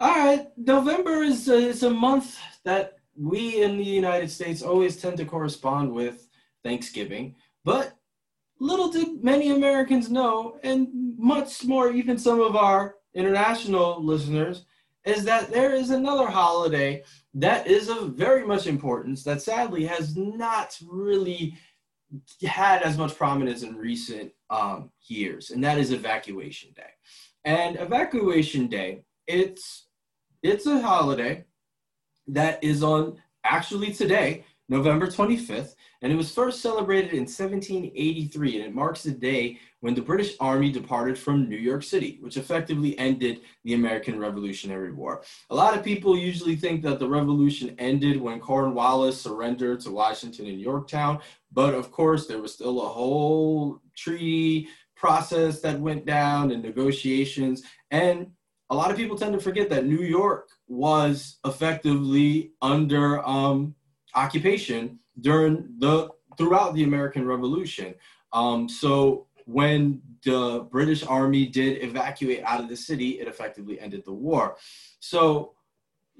all 0.00 0.14
right, 0.14 0.48
November 0.58 1.22
is 1.22 1.48
a, 1.48 1.54
is 1.56 1.82
a 1.82 1.90
month 1.90 2.36
that 2.64 2.98
we 3.16 3.62
in 3.62 3.78
the 3.78 3.84
United 3.84 4.30
States 4.30 4.62
always 4.62 4.96
tend 4.96 5.16
to 5.16 5.24
correspond 5.24 5.92
with 5.92 6.28
Thanksgiving, 6.62 7.36
but 7.64 7.97
little 8.60 8.90
did 8.90 9.22
many 9.22 9.50
Americans 9.50 10.10
know, 10.10 10.58
and 10.62 10.88
much 11.18 11.64
more 11.64 11.90
even 11.92 12.18
some 12.18 12.40
of 12.40 12.56
our 12.56 12.96
international 13.14 14.02
listeners, 14.04 14.64
is 15.04 15.24
that 15.24 15.50
there 15.50 15.74
is 15.74 15.90
another 15.90 16.26
holiday 16.26 17.02
that 17.34 17.66
is 17.66 17.88
of 17.88 18.14
very 18.14 18.46
much 18.46 18.66
importance 18.66 19.22
that 19.24 19.40
sadly 19.40 19.84
has 19.84 20.16
not 20.16 20.76
really 20.86 21.56
had 22.46 22.82
as 22.82 22.96
much 22.96 23.16
prominence 23.16 23.62
in 23.62 23.76
recent 23.76 24.32
um, 24.50 24.90
years, 25.06 25.50
and 25.50 25.62
that 25.62 25.78
is 25.78 25.92
Evacuation 25.92 26.70
Day. 26.74 26.90
And 27.44 27.78
Evacuation 27.78 28.66
Day, 28.66 29.02
it's 29.26 29.88
it's 30.42 30.66
a 30.66 30.80
holiday 30.80 31.44
that 32.28 32.62
is 32.62 32.82
on 32.82 33.20
actually 33.44 33.92
today, 33.92 34.44
November 34.68 35.06
25th, 35.06 35.74
and 36.02 36.12
it 36.12 36.16
was 36.16 36.32
first 36.32 36.60
celebrated 36.60 37.12
in 37.12 37.20
1783, 37.20 38.56
and 38.56 38.66
it 38.66 38.74
marks 38.74 39.02
the 39.02 39.10
day 39.10 39.58
when 39.80 39.94
the 39.94 40.02
British 40.02 40.34
Army 40.40 40.70
departed 40.70 41.18
from 41.18 41.48
New 41.48 41.56
York 41.56 41.82
City, 41.82 42.18
which 42.20 42.36
effectively 42.36 42.98
ended 42.98 43.40
the 43.64 43.74
American 43.74 44.18
Revolutionary 44.18 44.92
War. 44.92 45.22
A 45.50 45.54
lot 45.54 45.76
of 45.76 45.82
people 45.82 46.18
usually 46.18 46.56
think 46.56 46.82
that 46.82 46.98
the 46.98 47.08
revolution 47.08 47.74
ended 47.78 48.20
when 48.20 48.40
Cornwallis 48.40 49.20
surrendered 49.20 49.80
to 49.80 49.90
Washington 49.90 50.46
and 50.46 50.60
Yorktown, 50.60 51.20
but 51.52 51.74
of 51.74 51.90
course, 51.90 52.26
there 52.26 52.42
was 52.42 52.52
still 52.52 52.82
a 52.82 52.88
whole 52.88 53.80
treaty 53.96 54.68
process 54.96 55.60
that 55.60 55.80
went 55.80 56.04
down 56.04 56.50
and 56.50 56.62
negotiations. 56.62 57.62
And 57.90 58.32
a 58.70 58.74
lot 58.74 58.90
of 58.90 58.96
people 58.96 59.16
tend 59.16 59.32
to 59.32 59.40
forget 59.40 59.70
that 59.70 59.86
New 59.86 60.04
York 60.04 60.50
was 60.66 61.38
effectively 61.46 62.52
under 62.60 63.26
um, 63.26 63.74
occupation 64.14 64.98
during 65.20 65.74
the 65.78 66.08
throughout 66.36 66.74
the 66.74 66.84
American 66.84 67.26
Revolution. 67.26 67.94
Um, 68.32 68.68
so 68.68 69.26
when 69.46 70.02
the 70.24 70.66
British 70.70 71.04
Army 71.04 71.46
did 71.46 71.82
evacuate 71.82 72.42
out 72.44 72.60
of 72.60 72.68
the 72.68 72.76
city, 72.76 73.20
it 73.20 73.26
effectively 73.26 73.80
ended 73.80 74.04
the 74.04 74.12
war. 74.12 74.56
So 75.00 75.54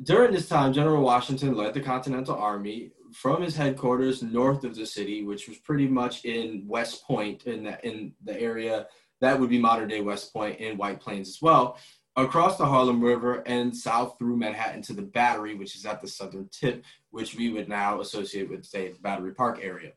during 0.02 0.32
this 0.32 0.48
time, 0.48 0.72
General 0.72 1.02
Washington 1.02 1.54
led 1.54 1.74
the 1.74 1.80
Continental 1.80 2.36
Army 2.36 2.92
from 3.12 3.42
his 3.42 3.56
headquarters 3.56 4.22
north 4.22 4.64
of 4.64 4.74
the 4.74 4.86
city, 4.86 5.24
which 5.24 5.48
was 5.48 5.58
pretty 5.58 5.86
much 5.86 6.24
in 6.24 6.64
West 6.66 7.04
Point, 7.04 7.44
in 7.44 7.64
the, 7.64 7.86
in 7.86 8.12
the 8.24 8.38
area 8.40 8.86
that 9.20 9.38
would 9.38 9.50
be 9.50 9.58
modern 9.58 9.88
day 9.88 10.00
West 10.00 10.32
Point 10.32 10.58
in 10.60 10.76
White 10.76 11.00
Plains 11.00 11.28
as 11.28 11.42
well 11.42 11.78
across 12.24 12.58
the 12.58 12.66
Harlem 12.66 13.02
River 13.02 13.42
and 13.46 13.74
south 13.76 14.16
through 14.18 14.36
Manhattan 14.36 14.82
to 14.82 14.92
the 14.92 15.02
Battery, 15.02 15.54
which 15.54 15.76
is 15.76 15.86
at 15.86 16.00
the 16.00 16.08
southern 16.08 16.48
tip, 16.50 16.84
which 17.10 17.36
we 17.36 17.50
would 17.50 17.68
now 17.68 18.00
associate 18.00 18.50
with, 18.50 18.64
say, 18.64 18.90
the 18.90 18.98
Battery 18.98 19.32
Park 19.32 19.60
area. 19.62 19.92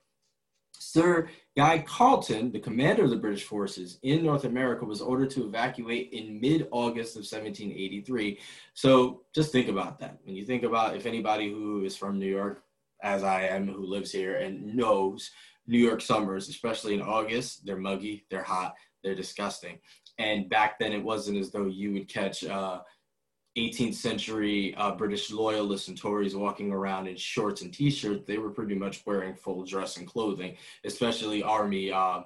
Sir 0.78 1.30
Guy 1.56 1.80
Carleton, 1.80 2.52
the 2.52 2.60
commander 2.60 3.04
of 3.04 3.10
the 3.10 3.16
British 3.16 3.44
forces 3.44 4.00
in 4.04 4.24
North 4.24 4.46
America, 4.46 4.86
was 4.86 5.02
ordered 5.02 5.30
to 5.32 5.46
evacuate 5.46 6.12
in 6.12 6.40
mid 6.40 6.68
August 6.72 7.16
of 7.16 7.22
1783. 7.22 8.40
So 8.74 9.22
just 9.34 9.52
think 9.52 9.68
about 9.68 10.00
that. 10.00 10.18
When 10.24 10.36
you 10.36 10.46
think 10.46 10.64
about 10.64 10.96
if 10.96 11.06
anybody 11.06 11.52
who 11.52 11.84
is 11.84 11.96
from 11.96 12.20
New 12.20 12.28
York 12.28 12.64
as 13.02 13.24
I 13.24 13.44
am, 13.44 13.68
who 13.68 13.86
lives 13.86 14.12
here 14.12 14.38
and 14.38 14.76
knows 14.76 15.32
New 15.68 15.80
York 15.80 16.02
summers, 16.02 16.50
especially 16.50 16.94
in 16.96 17.02
August, 17.02 17.66
they're 17.66 17.78
muggy, 17.78 18.26
they're 18.30 18.44
hot, 18.44 18.76
they're 19.04 19.16
disgusting. 19.16 19.80
And 20.18 20.50
back 20.50 20.80
then, 20.80 20.94
it 20.94 21.04
wasn't 21.04 21.38
as 21.38 21.52
though 21.52 21.68
you 21.68 21.94
would 21.94 22.08
catch 22.08 22.44
uh, 22.44 22.82
18th 23.58 23.96
century 23.96 24.74
uh, 24.76 24.96
British 24.96 25.32
loyalists 25.32 25.88
and 25.88 25.98
Tories 25.98 26.36
walking 26.36 26.72
around 26.72 27.08
in 27.08 27.18
shorts 27.18 27.62
and 27.62 27.74
t-shirts. 27.74 28.24
They 28.26 28.38
were 28.38 28.50
pretty 28.50 28.76
much 28.76 29.04
wearing 29.06 29.36
full 29.36 29.66
dress 29.66 29.98
and 29.98 30.08
clothing, 30.08 30.56
especially 30.86 31.44
army 31.44 31.92
uh, 31.92 32.22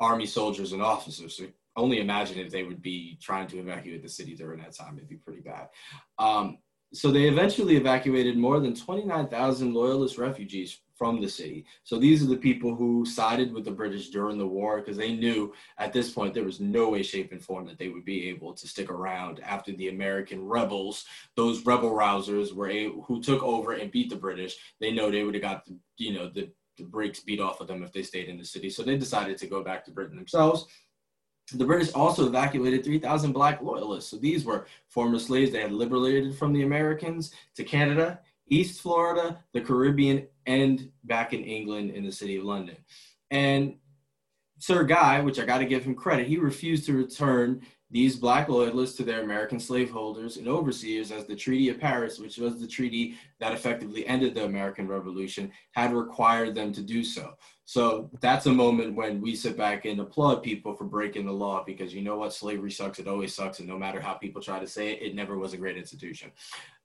army 0.00 0.26
soldiers 0.26 0.72
and 0.72 0.82
officers. 0.82 1.36
So 1.36 1.46
only 1.76 2.00
imagine 2.00 2.38
if 2.38 2.50
they 2.50 2.64
would 2.64 2.82
be 2.82 3.18
trying 3.20 3.46
to 3.48 3.58
evacuate 3.58 4.02
the 4.02 4.08
city 4.08 4.34
during 4.34 4.60
that 4.60 4.74
time. 4.74 4.96
It'd 4.96 5.08
be 5.08 5.16
pretty 5.16 5.40
bad. 5.40 5.68
Um, 6.18 6.58
so 6.94 7.10
they 7.10 7.24
eventually 7.24 7.76
evacuated 7.76 8.36
more 8.36 8.60
than 8.60 8.74
29,000 8.74 9.74
loyalist 9.74 10.18
refugees 10.18 10.80
from 10.94 11.20
the 11.20 11.28
city. 11.28 11.64
So 11.82 11.98
these 11.98 12.22
are 12.22 12.28
the 12.28 12.36
people 12.36 12.74
who 12.74 13.04
sided 13.04 13.52
with 13.52 13.64
the 13.64 13.70
British 13.70 14.10
during 14.10 14.38
the 14.38 14.46
war 14.46 14.78
because 14.78 14.96
they 14.96 15.14
knew 15.14 15.52
at 15.78 15.92
this 15.92 16.10
point 16.10 16.34
there 16.34 16.44
was 16.44 16.60
no 16.60 16.90
way, 16.90 17.02
shape, 17.02 17.32
and 17.32 17.42
form 17.42 17.66
that 17.66 17.78
they 17.78 17.88
would 17.88 18.04
be 18.04 18.28
able 18.28 18.54
to 18.54 18.68
stick 18.68 18.90
around 18.90 19.40
after 19.40 19.72
the 19.72 19.88
American 19.88 20.44
rebels, 20.44 21.04
those 21.34 21.66
rebel 21.66 21.90
rousers, 21.90 22.54
were 22.54 22.70
who 23.06 23.20
took 23.20 23.42
over 23.42 23.72
and 23.72 23.90
beat 23.90 24.08
the 24.08 24.16
British. 24.16 24.56
They 24.80 24.92
know 24.92 25.10
they 25.10 25.24
would 25.24 25.34
have 25.34 25.42
got 25.42 25.64
the, 25.64 25.76
you 25.96 26.12
know 26.12 26.28
the 26.28 26.50
the 26.76 26.84
brakes 26.84 27.20
beat 27.20 27.40
off 27.40 27.60
of 27.60 27.68
them 27.68 27.84
if 27.84 27.92
they 27.92 28.02
stayed 28.02 28.28
in 28.28 28.36
the 28.36 28.44
city. 28.44 28.68
So 28.68 28.82
they 28.82 28.96
decided 28.96 29.38
to 29.38 29.46
go 29.46 29.62
back 29.62 29.84
to 29.84 29.92
Britain 29.92 30.16
themselves. 30.16 30.66
The 31.52 31.64
British 31.64 31.92
also 31.92 32.26
evacuated 32.26 32.84
3,000 32.84 33.32
black 33.32 33.60
loyalists. 33.60 34.10
So 34.10 34.16
these 34.16 34.44
were 34.44 34.66
former 34.88 35.18
slaves 35.18 35.52
they 35.52 35.60
had 35.60 35.72
liberated 35.72 36.36
from 36.36 36.52
the 36.52 36.62
Americans 36.62 37.32
to 37.56 37.64
Canada 37.64 38.20
East 38.48 38.80
Florida, 38.80 39.42
the 39.52 39.60
Caribbean, 39.60 40.26
and 40.46 40.90
back 41.04 41.32
in 41.32 41.42
England 41.42 41.90
in 41.90 42.04
the 42.04 42.12
city 42.12 42.36
of 42.36 42.44
London. 42.44 42.76
And 43.30 43.76
Sir 44.58 44.84
Guy, 44.84 45.20
which 45.20 45.38
I 45.38 45.44
got 45.44 45.58
to 45.58 45.64
give 45.64 45.84
him 45.84 45.94
credit, 45.94 46.26
he 46.26 46.38
refused 46.38 46.86
to 46.86 46.92
return 46.92 47.62
these 47.90 48.16
black 48.16 48.48
loyalists 48.48 48.96
to 48.96 49.04
their 49.04 49.22
American 49.22 49.60
slaveholders 49.60 50.36
and 50.36 50.48
overseers 50.48 51.12
as 51.12 51.26
the 51.26 51.36
Treaty 51.36 51.68
of 51.68 51.78
Paris, 51.78 52.18
which 52.18 52.38
was 52.38 52.60
the 52.60 52.66
treaty 52.66 53.16
that 53.38 53.52
effectively 53.52 54.06
ended 54.06 54.34
the 54.34 54.44
American 54.44 54.88
Revolution, 54.88 55.50
had 55.72 55.92
required 55.92 56.54
them 56.54 56.72
to 56.72 56.82
do 56.82 57.04
so. 57.04 57.34
So 57.66 58.10
that's 58.20 58.46
a 58.46 58.52
moment 58.52 58.94
when 58.94 59.20
we 59.20 59.34
sit 59.34 59.56
back 59.56 59.86
and 59.86 59.98
applaud 59.98 60.42
people 60.42 60.74
for 60.74 60.84
breaking 60.84 61.24
the 61.24 61.32
law 61.32 61.64
because 61.64 61.94
you 61.94 62.02
know 62.02 62.18
what? 62.18 62.34
Slavery 62.34 62.70
sucks. 62.70 62.98
It 62.98 63.08
always 63.08 63.34
sucks. 63.34 63.58
And 63.58 63.68
no 63.68 63.78
matter 63.78 64.00
how 64.00 64.14
people 64.14 64.42
try 64.42 64.58
to 64.60 64.66
say 64.66 64.92
it, 64.92 65.02
it 65.02 65.14
never 65.14 65.38
was 65.38 65.54
a 65.54 65.56
great 65.56 65.78
institution. 65.78 66.30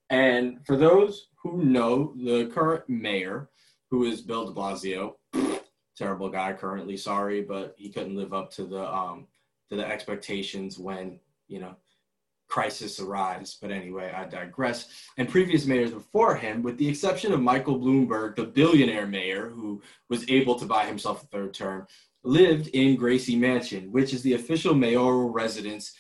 And 0.10 0.66
for 0.66 0.78
those 0.78 1.28
who 1.36 1.64
know, 1.64 2.14
the 2.16 2.48
current 2.48 2.88
mayor, 2.88 3.50
who 3.92 4.06
is 4.06 4.22
Bill 4.22 4.46
de 4.46 4.54
Blasio, 4.54 5.16
terrible 5.98 6.30
guy 6.30 6.54
currently, 6.54 6.96
sorry, 6.96 7.42
but 7.42 7.76
he 7.78 7.90
couldn't 7.90 8.16
live 8.16 8.34
up 8.34 8.50
to 8.52 8.64
the 8.66 8.92
um, 8.92 9.28
to 9.70 9.76
the 9.76 9.86
expectations 9.86 10.80
when, 10.80 11.20
you 11.48 11.60
know, 11.60 11.76
crisis 12.50 13.00
arrives. 13.00 13.58
But 13.62 13.72
anyway, 13.72 14.12
I 14.16 14.26
digress. 14.26 14.90
And 15.18 15.30
previous 15.30 15.66
mayors 15.66 15.92
before 15.92 16.36
him, 16.36 16.62
with 16.62 16.78
the 16.78 16.88
exception 16.90 17.32
of 17.32 17.42
Michael 17.42 17.80
Bloomberg, 17.80 18.36
the 18.36 18.44
billionaire 18.44 19.08
mayor 19.08 19.50
who 19.50 19.82
was 20.10 20.30
able 20.30 20.56
to 20.60 20.66
buy 20.66 20.86
himself 20.86 21.24
a 21.24 21.28
third 21.28 21.54
term, 21.54 21.88
lived 22.24 22.68
in 22.70 22.98
Gracie 22.98 23.38
Mansion, 23.38 23.92
which 23.92 24.14
is 24.14 24.24
the 24.24 24.34
official 24.34 24.74
mayoral 24.74 25.30
residence 25.30 25.94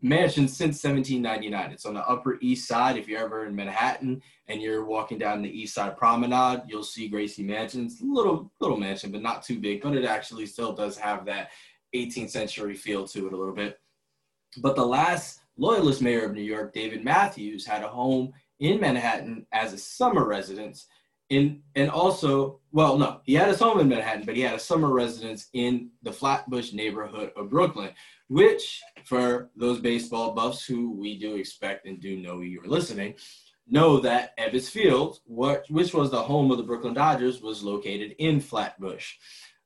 mansion 0.00 0.46
since 0.46 0.82
1799. 0.84 1.72
It's 1.72 1.86
on 1.86 1.94
the 1.94 2.08
Upper 2.08 2.38
East 2.40 2.68
Side. 2.68 2.96
If 2.96 3.08
you're 3.08 3.24
ever 3.24 3.46
in 3.46 3.56
Manhattan 3.56 4.22
and 4.46 4.62
you're 4.62 4.84
walking 4.84 5.18
down 5.18 5.42
the 5.42 5.50
East 5.50 5.74
Side 5.74 5.96
Promenade, 5.96 6.62
you'll 6.68 6.84
see 6.84 7.08
Gracie 7.08 7.42
Mansion. 7.42 7.86
It's 7.86 8.00
a 8.00 8.04
little 8.04 8.52
little 8.60 8.76
mansion, 8.76 9.10
but 9.10 9.22
not 9.22 9.42
too 9.42 9.58
big. 9.58 9.82
But 9.82 9.96
it 9.96 10.04
actually 10.04 10.46
still 10.46 10.72
does 10.72 10.96
have 10.98 11.24
that 11.26 11.50
18th 11.94 12.30
century 12.30 12.74
feel 12.74 13.06
to 13.08 13.26
it 13.26 13.32
a 13.32 13.36
little 13.36 13.54
bit. 13.54 13.80
But 14.58 14.76
the 14.76 14.86
last 14.86 15.40
loyalist 15.58 16.00
mayor 16.00 16.24
of 16.24 16.34
New 16.34 16.42
York, 16.42 16.72
David 16.72 17.04
Matthews, 17.04 17.66
had 17.66 17.82
a 17.82 17.88
home 17.88 18.32
in 18.60 18.80
Manhattan 18.80 19.46
as 19.52 19.72
a 19.72 19.78
summer 19.78 20.26
residence. 20.26 20.86
In, 21.30 21.60
and 21.74 21.90
also, 21.90 22.60
well, 22.72 22.96
no, 22.96 23.20
he 23.24 23.34
had 23.34 23.48
his 23.48 23.58
home 23.58 23.80
in 23.80 23.88
Manhattan, 23.88 24.24
but 24.24 24.34
he 24.34 24.40
had 24.40 24.54
a 24.54 24.58
summer 24.58 24.90
residence 24.90 25.48
in 25.52 25.90
the 26.02 26.12
Flatbush 26.12 26.72
neighborhood 26.72 27.32
of 27.36 27.50
Brooklyn, 27.50 27.90
which 28.28 28.80
for 29.04 29.50
those 29.54 29.78
baseball 29.78 30.32
buffs 30.32 30.64
who 30.64 30.92
we 30.92 31.18
do 31.18 31.36
expect 31.36 31.86
and 31.86 32.00
do 32.00 32.16
know 32.16 32.40
you're 32.40 32.66
listening, 32.66 33.14
know 33.66 34.00
that 34.00 34.36
Ebbets 34.38 34.70
Field, 34.70 35.18
which 35.26 35.92
was 35.92 36.10
the 36.10 36.22
home 36.22 36.50
of 36.50 36.56
the 36.56 36.64
Brooklyn 36.64 36.94
Dodgers, 36.94 37.42
was 37.42 37.62
located 37.62 38.14
in 38.18 38.40
Flatbush 38.40 39.14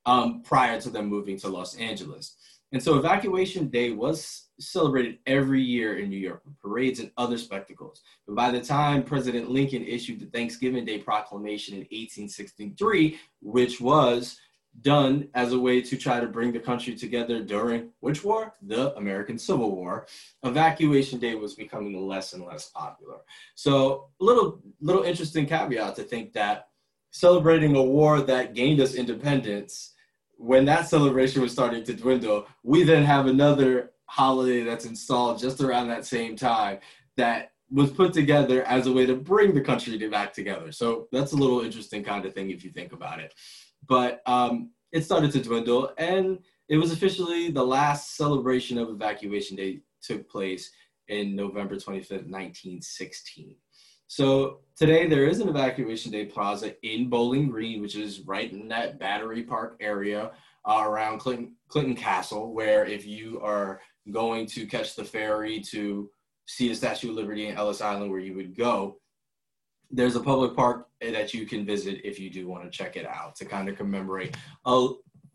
um, 0.04 0.42
prior 0.42 0.80
to 0.80 0.90
them 0.90 1.06
moving 1.06 1.38
to 1.38 1.48
Los 1.48 1.76
Angeles. 1.76 2.36
And 2.72 2.82
so 2.82 2.96
Evacuation 2.96 3.68
Day 3.68 3.90
was 3.90 4.48
celebrated 4.58 5.18
every 5.26 5.60
year 5.60 5.98
in 5.98 6.08
New 6.08 6.18
York 6.18 6.42
with 6.44 6.58
parades 6.58 7.00
and 7.00 7.10
other 7.18 7.36
spectacles. 7.36 8.02
But 8.26 8.34
by 8.34 8.50
the 8.50 8.60
time 8.60 9.02
President 9.02 9.50
Lincoln 9.50 9.84
issued 9.84 10.20
the 10.20 10.26
Thanksgiving 10.26 10.84
Day 10.84 10.98
Proclamation 10.98 11.74
in 11.74 11.80
1863, 11.80 13.18
which 13.40 13.80
was 13.80 14.38
done 14.80 15.28
as 15.34 15.52
a 15.52 15.58
way 15.58 15.82
to 15.82 15.96
try 15.98 16.18
to 16.18 16.26
bring 16.26 16.50
the 16.50 16.58
country 16.58 16.94
together 16.94 17.42
during 17.42 17.90
which 18.00 18.24
war? 18.24 18.54
The 18.62 18.96
American 18.96 19.38
Civil 19.38 19.76
War. 19.76 20.06
Evacuation 20.42 21.18
Day 21.18 21.34
was 21.34 21.54
becoming 21.54 22.00
less 22.06 22.32
and 22.32 22.42
less 22.44 22.70
popular. 22.70 23.18
So, 23.54 24.08
little 24.18 24.62
little 24.80 25.02
interesting 25.02 25.44
caveat 25.44 25.96
to 25.96 26.02
think 26.02 26.32
that 26.32 26.68
celebrating 27.10 27.76
a 27.76 27.82
war 27.82 28.22
that 28.22 28.54
gained 28.54 28.80
us 28.80 28.94
independence, 28.94 29.92
when 30.42 30.64
that 30.66 30.88
celebration 30.88 31.42
was 31.42 31.52
starting 31.52 31.84
to 31.84 31.94
dwindle, 31.94 32.46
we 32.62 32.82
then 32.82 33.04
have 33.04 33.26
another 33.26 33.92
holiday 34.06 34.62
that's 34.62 34.84
installed 34.84 35.38
just 35.38 35.60
around 35.60 35.88
that 35.88 36.04
same 36.04 36.36
time 36.36 36.78
that 37.16 37.52
was 37.70 37.90
put 37.90 38.12
together 38.12 38.62
as 38.64 38.86
a 38.86 38.92
way 38.92 39.06
to 39.06 39.14
bring 39.14 39.54
the 39.54 39.60
country 39.60 39.96
back 40.08 40.32
together. 40.32 40.72
So 40.72 41.08
that's 41.12 41.32
a 41.32 41.36
little 41.36 41.60
interesting 41.60 42.04
kind 42.04 42.26
of 42.26 42.34
thing 42.34 42.50
if 42.50 42.64
you 42.64 42.70
think 42.70 42.92
about 42.92 43.20
it 43.20 43.32
but 43.86 44.22
um, 44.26 44.70
it 44.92 45.04
started 45.04 45.32
to 45.32 45.42
dwindle, 45.42 45.92
and 45.98 46.38
it 46.68 46.76
was 46.76 46.92
officially 46.92 47.50
the 47.50 47.64
last 47.64 48.16
celebration 48.16 48.78
of 48.78 48.90
Evacuation 48.90 49.56
Day 49.56 49.80
took 50.02 50.28
place 50.28 50.70
in 51.08 51.34
November 51.34 51.76
25th, 51.76 52.28
1916. 52.28 53.56
So 54.06 54.60
today 54.82 55.06
there 55.06 55.28
is 55.28 55.38
an 55.38 55.48
Evacuation 55.48 56.10
Day 56.10 56.24
Plaza 56.24 56.74
in 56.84 57.08
Bowling 57.08 57.48
Green, 57.48 57.80
which 57.80 57.94
is 57.94 58.22
right 58.22 58.50
in 58.50 58.66
that 58.66 58.98
Battery 58.98 59.44
Park 59.44 59.76
area 59.78 60.32
uh, 60.64 60.82
around 60.84 61.20
Clinton, 61.20 61.54
Clinton 61.68 61.94
Castle, 61.94 62.52
where 62.52 62.84
if 62.84 63.06
you 63.06 63.40
are 63.42 63.80
going 64.10 64.44
to 64.46 64.66
catch 64.66 64.96
the 64.96 65.04
ferry 65.04 65.60
to 65.70 66.10
see 66.46 66.68
the 66.68 66.74
Statue 66.74 67.10
of 67.10 67.14
Liberty 67.14 67.46
in 67.46 67.56
Ellis 67.56 67.80
Island, 67.80 68.10
where 68.10 68.18
you 68.18 68.34
would 68.34 68.56
go, 68.56 68.96
there's 69.88 70.16
a 70.16 70.20
public 70.20 70.56
park 70.56 70.88
that 71.00 71.32
you 71.32 71.46
can 71.46 71.64
visit 71.64 72.00
if 72.02 72.18
you 72.18 72.28
do 72.28 72.48
want 72.48 72.64
to 72.64 72.76
check 72.76 72.96
it 72.96 73.06
out 73.06 73.36
to 73.36 73.44
kind 73.44 73.68
of 73.68 73.76
commemorate 73.76 74.36
a 74.66 74.88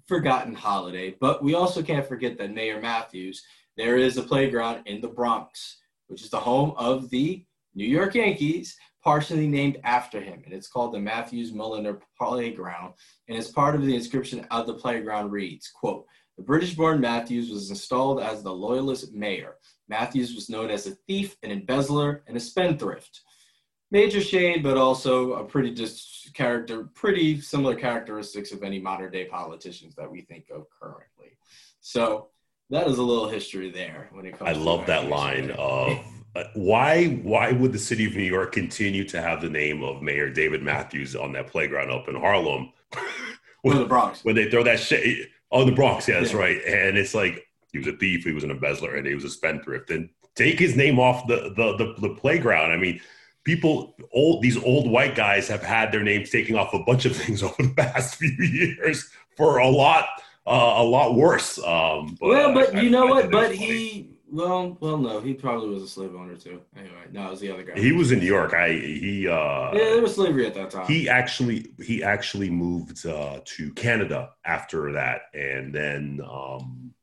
forgotten 0.09 0.55
holiday. 0.55 1.15
But 1.21 1.41
we 1.41 1.53
also 1.53 1.81
can't 1.81 2.05
forget 2.05 2.37
that 2.37 2.53
Mayor 2.53 2.81
Matthews, 2.81 3.45
there 3.77 3.95
is 3.95 4.17
a 4.17 4.23
playground 4.23 4.85
in 4.87 4.99
the 4.99 5.07
Bronx, 5.07 5.77
which 6.07 6.21
is 6.21 6.31
the 6.31 6.37
home 6.37 6.73
of 6.75 7.09
the 7.11 7.45
New 7.75 7.85
York 7.85 8.15
Yankees, 8.15 8.75
partially 9.07 9.47
named 9.47 9.77
after 9.85 10.19
him. 10.19 10.41
And 10.43 10.53
it's 10.53 10.67
called 10.67 10.93
the 10.93 10.99
Matthews 10.99 11.53
Mulliner 11.53 12.01
Playground. 12.19 12.93
And 13.29 13.37
as 13.37 13.47
part 13.47 13.73
of 13.73 13.85
the 13.85 13.95
inscription 13.95 14.45
of 14.51 14.67
the 14.67 14.73
playground 14.73 15.31
reads, 15.31 15.71
quote, 15.73 16.05
the 16.35 16.43
British-born 16.43 16.99
Matthews 16.99 17.49
was 17.49 17.69
installed 17.69 18.19
as 18.19 18.43
the 18.43 18.51
loyalist 18.51 19.13
mayor. 19.13 19.55
Matthews 19.87 20.35
was 20.35 20.49
known 20.49 20.69
as 20.69 20.87
a 20.87 20.97
thief, 21.07 21.37
an 21.41 21.51
embezzler, 21.51 22.25
and 22.27 22.35
a 22.35 22.41
spendthrift 22.41 23.21
major 23.91 24.19
shade, 24.19 24.61
but 24.61 24.75
also 24.75 25.35
a 25.35 25.45
pretty 25.45 25.73
just 25.73 26.33
character, 26.33 26.83
pretty 26.93 27.39
similar 27.39 27.75
characteristics 27.75 28.51
of 28.51 28.61
any 28.61 28.77
modern 28.77 29.09
day 29.09 29.23
politicians 29.23 29.95
that 29.95 30.11
we 30.11 30.19
think 30.19 30.49
of 30.53 30.65
currently. 30.81 31.37
So 31.79 32.27
that 32.71 32.87
is 32.87 32.97
a 32.97 33.03
little 33.03 33.29
history 33.29 33.71
there 33.71 34.09
when 34.11 34.25
it 34.25 34.37
comes. 34.37 34.49
I 34.49 34.59
love 34.59 34.85
that 34.87 35.07
line 35.07 35.51
of 35.51 35.97
why 36.53 37.07
why 37.23 37.51
would 37.51 37.71
the 37.71 37.79
city 37.79 38.05
of 38.05 38.15
New 38.15 38.23
York 38.23 38.51
continue 38.51 39.03
to 39.05 39.21
have 39.21 39.41
the 39.41 39.49
name 39.49 39.83
of 39.83 40.01
Mayor 40.01 40.29
David 40.29 40.61
Matthews 40.61 41.15
on 41.15 41.31
that 41.33 41.47
playground 41.47 41.91
up 41.91 42.07
in 42.07 42.15
Harlem? 42.15 42.71
when, 43.61 43.77
the 43.77 43.85
Bronx. 43.85 44.23
When 44.23 44.35
they 44.35 44.49
throw 44.49 44.63
that 44.63 44.79
shit 44.79 45.29
oh 45.51 45.65
the 45.65 45.71
Bronx, 45.71 46.07
yeah, 46.07 46.19
that's 46.19 46.33
yeah. 46.33 46.39
right. 46.39 46.61
And 46.65 46.97
it's 46.97 47.13
like 47.13 47.47
he 47.71 47.77
was 47.79 47.87
a 47.87 47.93
thief, 47.93 48.23
he 48.23 48.31
was 48.31 48.43
an 48.43 48.51
embezzler, 48.51 48.95
and 48.95 49.05
he 49.05 49.15
was 49.15 49.23
a 49.23 49.29
spendthrift. 49.29 49.89
And 49.89 50.09
take 50.35 50.59
his 50.59 50.75
name 50.75 50.99
off 50.99 51.27
the 51.27 51.53
the, 51.55 51.77
the, 51.77 52.07
the 52.07 52.15
playground. 52.15 52.71
I 52.71 52.77
mean, 52.77 53.01
people 53.43 53.95
old 54.13 54.41
these 54.41 54.61
old 54.63 54.89
white 54.89 55.15
guys 55.15 55.47
have 55.47 55.63
had 55.63 55.91
their 55.91 56.03
names 56.03 56.29
taken 56.29 56.55
off 56.55 56.73
a 56.73 56.83
bunch 56.83 57.05
of 57.05 57.15
things 57.17 57.43
over 57.43 57.55
the 57.63 57.73
past 57.75 58.15
few 58.15 58.31
years 58.39 59.09
for 59.35 59.57
a 59.57 59.67
lot 59.69 60.07
uh, 60.45 60.75
a 60.77 60.83
lot 60.83 61.15
worse. 61.15 61.57
Um, 61.59 62.17
but, 62.19 62.27
well, 62.27 62.53
but 62.53 62.75
I, 62.75 62.81
you 62.81 62.89
know 62.89 63.07
I, 63.07 63.11
what? 63.11 63.31
But 63.31 63.53
he 63.53 64.16
well, 64.29 64.77
well, 64.81 64.97
no, 64.97 65.19
he 65.21 65.33
probably 65.33 65.69
was 65.69 65.83
a 65.83 65.87
slave 65.87 66.13
owner 66.15 66.35
too. 66.35 66.61
Anyway, 66.75 67.05
no, 67.11 67.27
it 67.27 67.31
was 67.31 67.39
the 67.39 67.51
other 67.51 67.63
guy. 67.63 67.79
He 67.79 67.91
was 67.91 68.11
in 68.11 68.19
New 68.19 68.25
York. 68.25 68.53
I 68.53 68.69
he 68.73 69.27
uh 69.27 69.71
yeah, 69.73 69.89
there 69.93 70.01
was 70.01 70.15
slavery 70.15 70.45
at 70.45 70.53
that 70.55 70.69
time. 70.71 70.85
he 70.87 71.07
actually 71.07 71.67
he 71.83 72.03
actually 72.03 72.49
moved 72.49 73.05
uh, 73.05 73.39
to 73.45 73.71
Canada 73.73 74.31
after 74.45 74.91
that, 74.93 75.21
and 75.33 75.73
then 75.73 76.19
um 76.29 76.93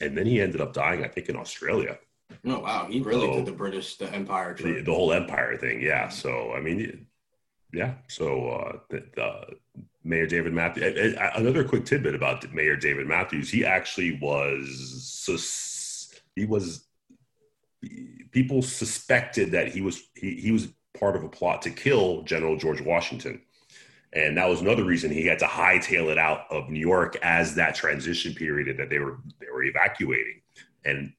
and 0.00 0.16
then 0.16 0.26
he 0.26 0.40
ended 0.40 0.60
up 0.60 0.72
dying, 0.72 1.04
I 1.04 1.08
think, 1.08 1.28
in 1.28 1.36
Australia. 1.36 1.98
oh 2.46 2.60
wow, 2.60 2.86
he 2.90 3.00
really 3.00 3.26
So- 3.26 3.34
did 3.36 3.46
the 3.46 3.52
British, 3.52 3.96
the 3.96 4.12
Empire 4.12 4.54
The, 4.54 4.82
the 4.82 4.92
whole 4.92 5.12
empire 5.12 5.56
thing, 5.56 5.80
yeah. 5.80 6.08
So 6.08 6.52
I 6.52 6.60
mean, 6.60 7.06
yeah. 7.72 7.94
So 8.08 8.48
uh, 8.50 8.78
the, 8.90 9.04
the 9.16 9.30
Mayor 10.04 10.26
David 10.26 10.52
Matthews. 10.54 11.14
Another 11.34 11.64
quick 11.64 11.84
tidbit 11.84 12.14
about 12.14 12.50
Mayor 12.52 12.76
David 12.76 13.06
Matthews. 13.06 13.50
He 13.50 13.64
actually 13.64 14.18
was 14.22 15.02
sus- 15.24 15.67
he 16.38 16.46
was 16.46 16.86
people 18.30 18.62
suspected 18.62 19.52
that 19.52 19.68
he 19.68 19.80
was 19.80 20.02
he, 20.14 20.34
he 20.34 20.52
was 20.52 20.68
part 20.98 21.16
of 21.16 21.24
a 21.24 21.28
plot 21.28 21.62
to 21.62 21.70
kill 21.70 22.22
General 22.22 22.56
George 22.56 22.80
Washington. 22.80 23.40
And 24.12 24.38
that 24.38 24.48
was 24.48 24.62
another 24.62 24.84
reason 24.84 25.10
he 25.10 25.26
had 25.26 25.38
to 25.40 25.46
hightail 25.46 26.10
it 26.10 26.16
out 26.16 26.46
of 26.50 26.70
New 26.70 26.80
York 26.80 27.16
as 27.22 27.54
that 27.56 27.74
transition 27.74 28.34
period 28.34 28.76
that 28.78 28.88
they 28.88 28.98
were 28.98 29.18
they 29.40 29.46
were 29.52 29.64
evacuating. 29.64 30.40
And 30.84 31.12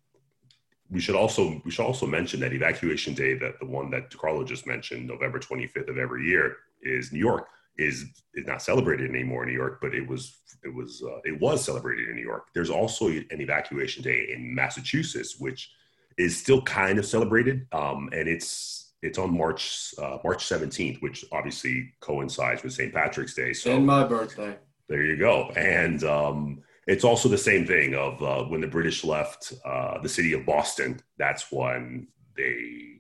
we 0.90 1.00
should 1.00 1.16
also 1.16 1.62
we 1.64 1.72
should 1.72 1.86
also 1.86 2.08
mention 2.08 2.40
that 2.40 2.54
evacuation 2.54 3.14
day 3.14 3.36
that 3.36 3.60
the 3.60 3.66
one 3.66 3.92
that 3.92 4.16
Carlo 4.18 4.44
just 4.44 4.66
mentioned, 4.66 5.08
November 5.08 5.40
25th 5.40 5.90
of 5.90 5.98
every 5.98 6.26
year, 6.26 6.58
is 6.82 7.12
New 7.12 7.20
York 7.20 7.48
is 7.80 8.06
is 8.36 8.46
not 8.46 8.62
celebrated 8.62 9.10
anymore 9.10 9.44
in 9.44 9.50
New 9.50 9.56
York, 9.56 9.80
but 9.82 9.96
it 9.96 10.08
was 10.08 10.38
it 10.64 10.74
was 10.74 11.02
uh, 11.06 11.20
it 11.24 11.40
was 11.40 11.64
celebrated 11.64 12.10
in 12.10 12.16
New 12.16 12.22
York. 12.22 12.48
There's 12.54 12.70
also 12.70 13.08
an 13.08 13.26
evacuation 13.32 14.04
day 14.04 14.30
in 14.34 14.54
Massachusetts, 14.54 15.40
which 15.40 15.72
is 16.18 16.38
still 16.38 16.62
kind 16.64 17.00
of 17.00 17.06
celebrated, 17.06 17.66
um, 17.72 18.10
and 18.12 18.28
it's 18.28 18.94
it's 19.02 19.18
on 19.18 19.36
March 19.36 19.94
uh, 19.98 20.18
March 20.24 20.46
17th, 20.46 21.02
which 21.02 21.26
obviously 21.32 21.94
coincides 22.02 22.64
with 22.64 22.74
St. 22.74 22.94
Patrick's 22.94 23.34
Day. 23.34 23.54
So 23.54 23.76
and 23.76 23.86
my 23.86 24.04
birthday. 24.04 24.58
there 24.90 25.04
you 25.04 25.18
go. 25.18 25.50
And 25.56 26.04
um, 26.04 26.62
it's 26.86 27.06
also 27.06 27.30
the 27.30 27.38
same 27.38 27.66
thing 27.66 27.96
of 27.96 28.22
uh, 28.22 28.44
when 28.44 28.62
the 28.62 28.68
British 28.68 29.04
left 29.06 29.54
uh, 29.66 30.02
the 30.02 30.10
city 30.10 30.34
of 30.34 30.46
Boston. 30.46 31.00
That's 31.18 31.52
when 31.52 32.08
they 32.36 32.99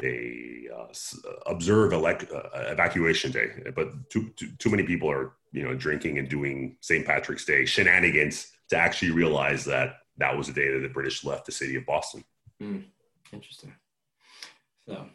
they 0.00 0.68
uh, 0.74 0.86
observe 1.46 1.92
elec- 1.92 2.32
uh, 2.32 2.72
evacuation 2.72 3.30
day. 3.30 3.50
But 3.74 4.10
too, 4.10 4.30
too 4.36 4.48
too 4.58 4.70
many 4.70 4.82
people 4.82 5.10
are 5.10 5.32
you 5.52 5.62
know 5.62 5.74
drinking 5.74 6.18
and 6.18 6.28
doing 6.28 6.76
St. 6.80 7.06
Patrick's 7.06 7.44
Day 7.44 7.64
shenanigans 7.64 8.50
to 8.70 8.76
actually 8.76 9.12
realize 9.12 9.64
that 9.66 9.96
that 10.18 10.36
was 10.36 10.46
the 10.46 10.52
day 10.52 10.72
that 10.72 10.80
the 10.80 10.88
British 10.88 11.24
left 11.24 11.46
the 11.46 11.52
city 11.52 11.76
of 11.76 11.86
Boston. 11.86 12.24
Interesting. 13.32 13.74
So, 14.86 15.06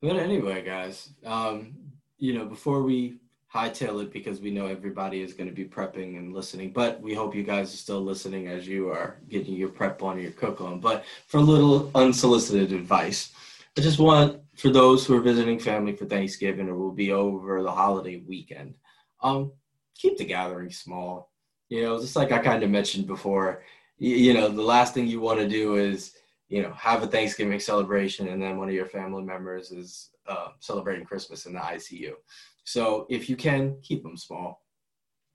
but 0.00 0.16
anyway, 0.16 0.62
guys, 0.64 1.10
um, 1.24 1.74
you 2.18 2.32
know, 2.32 2.46
before 2.46 2.82
we 2.82 3.16
hightail 3.54 4.02
it, 4.02 4.12
because 4.12 4.40
we 4.40 4.50
know 4.50 4.66
everybody 4.66 5.22
is 5.22 5.32
going 5.32 5.48
to 5.48 5.54
be 5.54 5.64
prepping 5.64 6.18
and 6.18 6.34
listening, 6.34 6.72
but 6.72 7.00
we 7.00 7.14
hope 7.14 7.34
you 7.34 7.42
guys 7.42 7.72
are 7.72 7.76
still 7.76 8.00
listening 8.00 8.48
as 8.48 8.66
you 8.66 8.88
are 8.88 9.16
getting 9.28 9.54
your 9.54 9.68
prep 9.68 10.02
on, 10.02 10.20
your 10.20 10.32
cook 10.32 10.60
on. 10.60 10.80
But 10.80 11.04
for 11.26 11.38
a 11.38 11.42
little 11.42 11.90
unsolicited 11.94 12.72
advice, 12.72 13.32
I 13.76 13.80
just 13.80 13.98
want 13.98 14.40
for 14.56 14.70
those 14.70 15.04
who 15.04 15.16
are 15.16 15.20
visiting 15.20 15.58
family 15.58 15.94
for 15.94 16.04
Thanksgiving 16.04 16.68
or 16.68 16.76
will 16.76 16.92
be 16.92 17.12
over 17.12 17.62
the 17.62 17.72
holiday 17.72 18.22
weekend, 18.26 18.74
um, 19.22 19.52
keep 19.94 20.16
the 20.16 20.24
gathering 20.24 20.70
small. 20.70 21.32
You 21.68 21.82
know, 21.82 22.00
just 22.00 22.14
like 22.14 22.30
I 22.30 22.38
kind 22.38 22.62
of 22.62 22.70
mentioned 22.70 23.06
before, 23.06 23.64
you, 23.98 24.14
you 24.14 24.34
know, 24.34 24.48
the 24.48 24.62
last 24.62 24.94
thing 24.94 25.08
you 25.08 25.20
want 25.20 25.40
to 25.40 25.48
do 25.48 25.76
is 25.76 26.14
you 26.48 26.62
know, 26.62 26.72
have 26.74 27.02
a 27.02 27.06
Thanksgiving 27.06 27.58
celebration, 27.58 28.28
and 28.28 28.40
then 28.40 28.58
one 28.58 28.68
of 28.68 28.74
your 28.74 28.86
family 28.86 29.22
members 29.22 29.70
is 29.70 30.10
uh, 30.28 30.48
celebrating 30.60 31.04
Christmas 31.04 31.46
in 31.46 31.54
the 31.54 31.58
ICU. 31.58 32.12
So 32.64 33.06
if 33.10 33.28
you 33.28 33.36
can, 33.36 33.76
keep 33.82 34.02
them 34.02 34.16
small. 34.16 34.62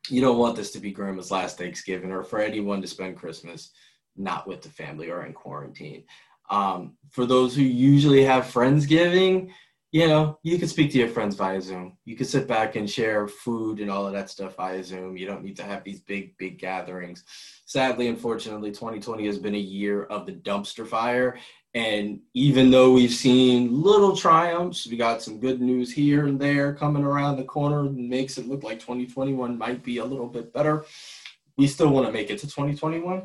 You 0.08 0.22
don't 0.22 0.38
want 0.38 0.56
this 0.56 0.72
to 0.72 0.80
be 0.80 0.92
grandma's 0.92 1.32
last 1.32 1.58
Thanksgiving 1.58 2.12
or 2.12 2.24
for 2.24 2.40
anyone 2.40 2.82
to 2.82 2.88
spend 2.88 3.18
Christmas 3.18 3.72
not 4.16 4.48
with 4.48 4.62
the 4.62 4.70
family 4.70 5.10
or 5.10 5.26
in 5.26 5.34
quarantine. 5.34 6.04
Um, 6.50 6.98
for 7.12 7.26
those 7.26 7.56
who 7.56 7.62
usually 7.62 8.24
have 8.24 8.46
Friendsgiving, 8.46 9.52
you 9.92 10.08
know, 10.08 10.38
you 10.44 10.60
can 10.60 10.68
speak 10.68 10.92
to 10.92 11.00
your 11.00 11.08
friends 11.08 11.36
via 11.36 11.62
Zoom. 11.62 11.98
You 12.06 12.16
can 12.16 12.28
sit 12.28 12.48
back 12.48 12.76
and 12.76 12.88
share 12.88 13.28
food 13.28 13.80
and 13.80 13.90
all 13.90 14.06
of 14.06 14.14
that 14.14 14.30
stuff 14.30 14.56
via 14.56 14.84
Zoom. 14.84 15.18
You 15.18 15.26
don't 15.26 15.44
need 15.44 15.58
to 15.58 15.64
have 15.64 15.84
these 15.84 16.02
big, 16.02 16.38
big 16.38 16.60
gatherings 16.60 17.24
sadly, 17.70 18.08
unfortunately, 18.08 18.72
2020 18.72 19.28
has 19.28 19.38
been 19.38 19.54
a 19.54 19.60
year 19.60 20.06
of 20.06 20.26
the 20.26 20.32
dumpster 20.32 20.88
fire. 20.88 21.38
And 21.76 22.20
even 22.34 22.72
though 22.72 22.92
we've 22.92 23.14
seen 23.14 23.84
little 23.84 24.16
triumphs, 24.16 24.88
we 24.88 24.98
got 24.98 25.22
some 25.22 25.40
good 25.40 25.62
news 25.62 25.92
here 25.92 26.26
and 26.26 26.42
there 26.42 26.74
coming 26.74 27.04
around 27.04 27.38
the 27.38 27.44
corner 27.44 27.84
makes 27.84 28.40
it 28.40 28.48
look 28.48 28.64
like 28.64 28.80
2021 28.80 29.56
might 29.56 29.84
be 29.84 30.00
a 30.00 30.06
little 30.06 30.26
bit 30.26 30.52
better. 30.52 30.84
We 31.58 31.68
still 31.68 31.90
want 31.90 32.08
to 32.08 32.12
make 32.12 32.32
it 32.32 32.40
to 32.40 32.48
2021. 32.48 33.22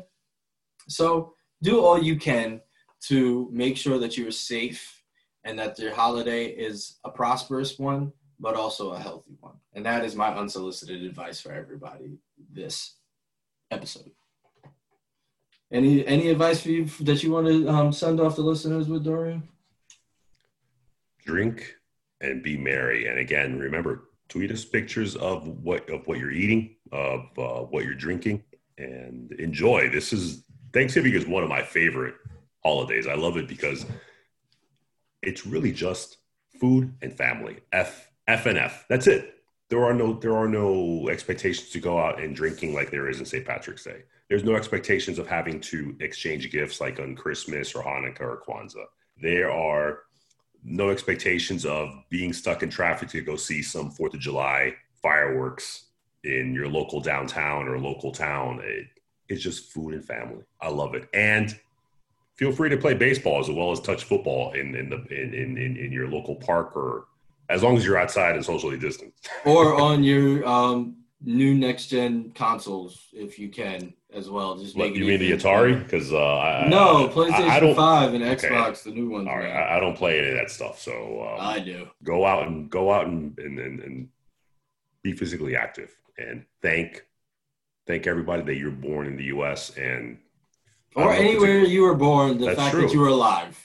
So 0.89 1.33
do 1.63 1.83
all 1.83 1.99
you 1.99 2.15
can 2.15 2.61
to 3.03 3.49
make 3.51 3.77
sure 3.77 3.99
that 3.99 4.17
you're 4.17 4.31
safe 4.31 5.03
and 5.43 5.59
that 5.59 5.77
your 5.77 5.93
holiday 5.93 6.45
is 6.45 6.97
a 7.03 7.09
prosperous 7.09 7.77
one, 7.77 8.11
but 8.39 8.55
also 8.55 8.91
a 8.91 8.99
healthy 8.99 9.37
one. 9.39 9.55
And 9.73 9.85
that 9.85 10.03
is 10.03 10.15
my 10.15 10.35
unsolicited 10.35 11.03
advice 11.03 11.39
for 11.39 11.51
everybody 11.51 12.17
this 12.51 12.95
episode. 13.71 14.11
Any 15.71 16.05
any 16.05 16.29
advice 16.29 16.61
for 16.61 16.69
you 16.69 16.85
that 17.01 17.23
you 17.23 17.31
want 17.31 17.47
to 17.47 17.67
um, 17.67 17.91
send 17.91 18.19
off 18.19 18.35
the 18.35 18.43
listeners 18.43 18.87
with 18.87 19.03
Dorian? 19.03 19.47
drink 21.25 21.75
and 22.21 22.41
be 22.41 22.55
merry. 22.55 23.07
And 23.07 23.19
again, 23.19 23.59
remember, 23.59 24.09
tweet 24.29 24.51
us 24.51 24.63
pictures 24.63 25.15
of 25.15 25.47
what 25.63 25.89
of 25.89 26.07
what 26.07 26.19
you're 26.19 26.31
eating, 26.31 26.75
of 26.91 27.21
uh, 27.37 27.61
what 27.61 27.83
you're 27.83 27.95
drinking, 27.95 28.43
and 28.77 29.31
enjoy. 29.33 29.89
This 29.89 30.13
is 30.13 30.43
Thanksgiving 30.71 31.13
is 31.13 31.27
one 31.27 31.43
of 31.43 31.49
my 31.49 31.61
favorite 31.61 32.15
holidays. 32.65 33.05
I 33.07 33.13
love 33.13 33.37
it 33.37 33.47
because 33.47 33.85
it's 35.21 35.45
really 35.45 35.71
just 35.71 36.17
food 36.59 36.93
and 37.01 37.15
family. 37.15 37.59
F 37.71 38.09
F 38.27 38.47
and 38.47 38.57
F. 38.57 38.85
That's 38.89 39.05
it. 39.07 39.35
There 39.69 39.85
are 39.85 39.93
no 39.93 40.13
there 40.13 40.35
are 40.35 40.47
no 40.47 41.07
expectations 41.09 41.69
to 41.69 41.79
go 41.79 41.99
out 41.99 42.19
and 42.19 42.35
drinking 42.35 42.73
like 42.73 42.89
there 42.89 43.07
is 43.07 43.19
in 43.19 43.25
St. 43.25 43.45
Patrick's 43.45 43.83
Day. 43.83 44.01
There's 44.29 44.43
no 44.43 44.55
expectations 44.55 45.19
of 45.19 45.27
having 45.27 45.61
to 45.61 45.95
exchange 45.99 46.51
gifts 46.51 46.81
like 46.81 46.99
on 46.99 47.15
Christmas 47.15 47.75
or 47.75 47.83
Hanukkah 47.83 48.21
or 48.21 48.41
Kwanzaa. 48.47 48.85
There 49.21 49.51
are 49.51 49.99
no 50.63 50.89
expectations 50.89 51.65
of 51.65 51.89
being 52.09 52.33
stuck 52.33 52.63
in 52.63 52.71
traffic 52.71 53.09
to 53.09 53.21
go 53.21 53.35
see 53.35 53.61
some 53.61 53.91
Fourth 53.91 54.15
of 54.15 54.19
July 54.19 54.73
fireworks 55.01 55.85
in 56.23 56.55
your 56.55 56.67
local 56.67 56.99
downtown 56.99 57.67
or 57.67 57.79
local 57.79 58.11
town. 58.11 58.59
It, 58.63 58.87
it's 59.29 59.43
just 59.43 59.71
food 59.71 59.93
and 59.93 60.03
family. 60.03 60.43
I 60.59 60.69
love 60.69 60.95
it. 60.95 61.07
And 61.13 61.59
feel 62.35 62.51
free 62.51 62.69
to 62.69 62.77
play 62.77 62.93
baseball 62.93 63.39
as 63.39 63.49
well 63.49 63.71
as 63.71 63.79
touch 63.79 64.03
football 64.03 64.51
in 64.53 64.75
in 64.75 64.89
the 64.89 64.97
in 65.07 65.33
in, 65.33 65.77
in, 65.77 65.91
your 65.91 66.07
local 66.07 66.35
park 66.35 66.75
or 66.75 67.05
as 67.49 67.63
long 67.63 67.77
as 67.77 67.85
you're 67.85 67.97
outside 67.97 68.35
and 68.35 68.43
socially 68.43 68.77
distant. 68.77 69.13
Or 69.45 69.79
on 69.79 70.03
your 70.03 70.45
um, 70.47 70.97
new 71.21 71.53
next 71.53 71.87
gen 71.87 72.31
consoles, 72.33 72.99
if 73.13 73.37
you 73.37 73.49
can, 73.49 73.93
as 74.13 74.29
well. 74.29 74.57
Just 74.57 74.75
make 74.75 74.95
you 74.95 75.05
mean 75.05 75.19
the 75.19 75.31
Atari? 75.31 75.83
Because 75.83 76.11
uh, 76.11 76.37
I, 76.37 76.67
No, 76.67 77.05
I- 77.05 77.09
PlayStation 77.11 77.49
I, 77.49 77.57
I 77.57 77.59
don't. 77.59 77.75
Five 77.75 78.13
and 78.13 78.23
okay. 78.23 78.47
Xbox, 78.47 78.83
the 78.83 78.91
new 78.91 79.09
ones. 79.09 79.27
All 79.27 79.37
right. 79.37 79.51
I, 79.51 79.77
I 79.77 79.79
don't 79.79 79.95
play 79.95 80.19
any 80.19 80.29
of 80.29 80.35
that 80.35 80.49
stuff. 80.49 80.79
So 80.79 81.27
um, 81.27 81.45
I 81.45 81.59
do. 81.59 81.87
go 82.03 82.25
out 82.25 82.47
and 82.47 82.69
go 82.69 82.91
out 82.91 83.07
and, 83.07 83.37
and, 83.37 83.59
and, 83.59 83.79
and 83.81 84.09
be 85.03 85.13
physically 85.13 85.55
active 85.55 85.95
and 86.17 86.45
thank 86.61 87.05
thank 87.85 88.07
everybody 88.07 88.41
that 88.41 88.55
you're 88.55 88.71
born 88.71 89.05
in 89.05 89.17
the 89.17 89.25
U.S. 89.25 89.77
and 89.77 90.17
Or 90.95 91.03
don't 91.05 91.13
know 91.13 91.19
if 91.19 91.19
it's 91.19 91.43
a- 91.43 91.47
anywhere 91.47 91.65
you 91.65 91.81
were 91.83 91.95
born, 91.95 92.37
the 92.37 92.45
That's 92.47 92.57
fact 92.59 92.71
true. 92.71 92.81
that 92.83 92.93
you 92.93 92.99
were 92.99 93.09
alive. 93.09 93.61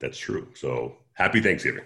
that's 0.00 0.18
true. 0.18 0.48
So 0.54 0.96
happy 1.14 1.40
Thanksgiving. 1.40 1.84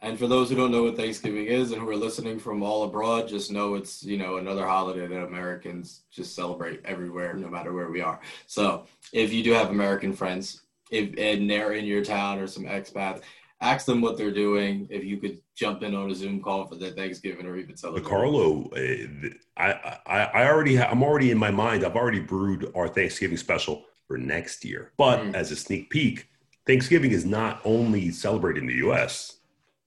And 0.00 0.16
for 0.16 0.28
those 0.28 0.48
who 0.48 0.54
don't 0.54 0.70
know 0.70 0.84
what 0.84 0.96
Thanksgiving 0.96 1.46
is 1.46 1.72
and 1.72 1.80
who 1.82 1.88
are 1.90 1.96
listening 1.96 2.38
from 2.38 2.62
all 2.62 2.84
abroad, 2.84 3.26
just 3.26 3.50
know 3.50 3.74
it's 3.74 4.04
you 4.04 4.16
know 4.16 4.36
another 4.36 4.64
holiday 4.64 5.06
that 5.08 5.24
Americans 5.24 6.02
just 6.12 6.36
celebrate 6.36 6.80
everywhere, 6.84 7.34
no 7.34 7.48
matter 7.48 7.72
where 7.72 7.90
we 7.90 8.00
are. 8.00 8.20
So 8.46 8.86
if 9.12 9.32
you 9.32 9.42
do 9.42 9.50
have 9.52 9.70
American 9.70 10.12
friends, 10.12 10.62
if 10.92 11.14
and 11.18 11.50
they're 11.50 11.72
in 11.72 11.84
your 11.84 12.04
town 12.04 12.38
or 12.38 12.46
some 12.46 12.62
expats, 12.64 13.22
ask 13.60 13.86
them 13.86 14.00
what 14.00 14.16
they're 14.16 14.30
doing. 14.30 14.86
If 14.88 15.02
you 15.04 15.16
could 15.16 15.40
jump 15.58 15.82
in 15.82 15.94
on 15.94 16.10
a 16.10 16.14
Zoom 16.14 16.40
call 16.40 16.66
for 16.66 16.76
their 16.76 16.92
Thanksgiving 16.92 17.44
or 17.46 17.56
even 17.56 17.76
celebrate. 17.76 18.04
Carlo, 18.08 18.70
uh, 18.70 19.28
I, 19.56 19.98
I 20.06 20.18
I 20.42 20.46
already 20.48 20.76
ha- 20.76 20.88
I'm 20.90 21.02
already 21.02 21.30
in 21.32 21.38
my 21.38 21.50
mind. 21.50 21.84
I've 21.84 21.96
already 21.96 22.20
brewed 22.20 22.70
our 22.76 22.86
Thanksgiving 22.88 23.36
special 23.36 23.84
for 24.06 24.16
next 24.16 24.64
year. 24.64 24.92
But 24.96 25.18
Mm. 25.20 25.34
as 25.34 25.50
a 25.50 25.56
sneak 25.56 25.90
peek, 25.90 26.28
Thanksgiving 26.66 27.10
is 27.10 27.24
not 27.24 27.60
only 27.64 28.10
celebrated 28.12 28.60
in 28.62 28.68
the 28.68 28.76
U.S. 28.86 29.38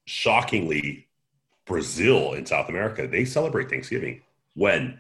Shockingly, 0.06 1.08
Brazil 1.66 2.34
in 2.34 2.46
South 2.46 2.68
America 2.70 3.08
they 3.08 3.24
celebrate 3.24 3.70
Thanksgiving 3.70 4.22
when 4.56 5.00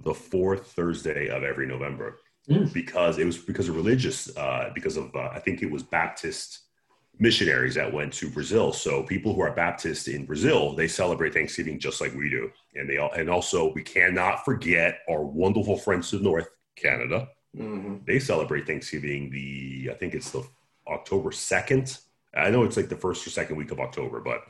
the 0.00 0.14
fourth 0.14 0.72
Thursday 0.72 1.28
of 1.28 1.44
every 1.44 1.66
November. 1.66 2.18
mm. 2.48 2.72
because 2.72 3.18
it 3.18 3.24
was 3.24 3.38
because 3.38 3.68
of 3.68 3.76
religious, 3.76 4.36
uh, 4.36 4.70
because 4.74 4.96
of 4.96 5.14
uh, 5.14 5.28
I 5.32 5.38
think 5.38 5.62
it 5.62 5.70
was 5.70 5.82
Baptist 5.84 6.60
missionaries 7.18 7.74
that 7.74 7.92
went 7.92 8.12
to 8.14 8.30
Brazil. 8.30 8.72
So 8.72 9.02
people 9.02 9.34
who 9.34 9.40
are 9.40 9.52
Baptist 9.52 10.08
in 10.08 10.24
Brazil, 10.24 10.74
they 10.74 10.88
celebrate 10.88 11.34
Thanksgiving 11.34 11.78
just 11.78 12.00
like 12.00 12.14
we 12.14 12.30
do, 12.30 12.50
and 12.74 12.88
they 12.88 12.98
all, 12.98 13.12
and 13.12 13.28
also 13.28 13.72
we 13.72 13.82
cannot 13.82 14.44
forget 14.44 15.00
our 15.10 15.22
wonderful 15.22 15.76
friends 15.76 16.10
to 16.10 16.20
North 16.20 16.48
Canada. 16.76 17.28
Mm-hmm. 17.56 17.96
They 18.06 18.18
celebrate 18.18 18.66
Thanksgiving 18.66 19.30
the 19.30 19.90
I 19.90 19.94
think 19.94 20.14
it's 20.14 20.30
the 20.30 20.46
October 20.86 21.32
second. 21.32 21.98
I 22.34 22.50
know 22.50 22.64
it's 22.64 22.76
like 22.76 22.88
the 22.88 22.96
first 22.96 23.26
or 23.26 23.30
second 23.30 23.56
week 23.56 23.72
of 23.72 23.80
October, 23.80 24.20
but 24.20 24.44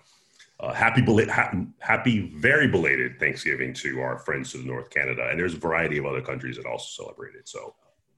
uh, 0.61 0.72
happy, 0.72 1.00
belated, 1.00 1.33
happy, 1.33 1.66
happy, 1.78 2.33
very 2.35 2.66
belated 2.66 3.18
Thanksgiving 3.20 3.72
to 3.74 4.00
our 4.00 4.18
friends 4.18 4.50
to 4.52 4.59
the 4.59 4.64
North 4.64 4.90
Canada, 4.90 5.28
and 5.31 5.38
there's 5.38 5.54
a 5.54 5.59
variety 5.59 5.98
of 5.98 6.07
other 6.07 6.20
countries 6.20 6.57
that 6.57 6.66
also 6.66 7.04
celebrate 7.04 7.35
it. 7.37 7.48
So, 7.48 7.74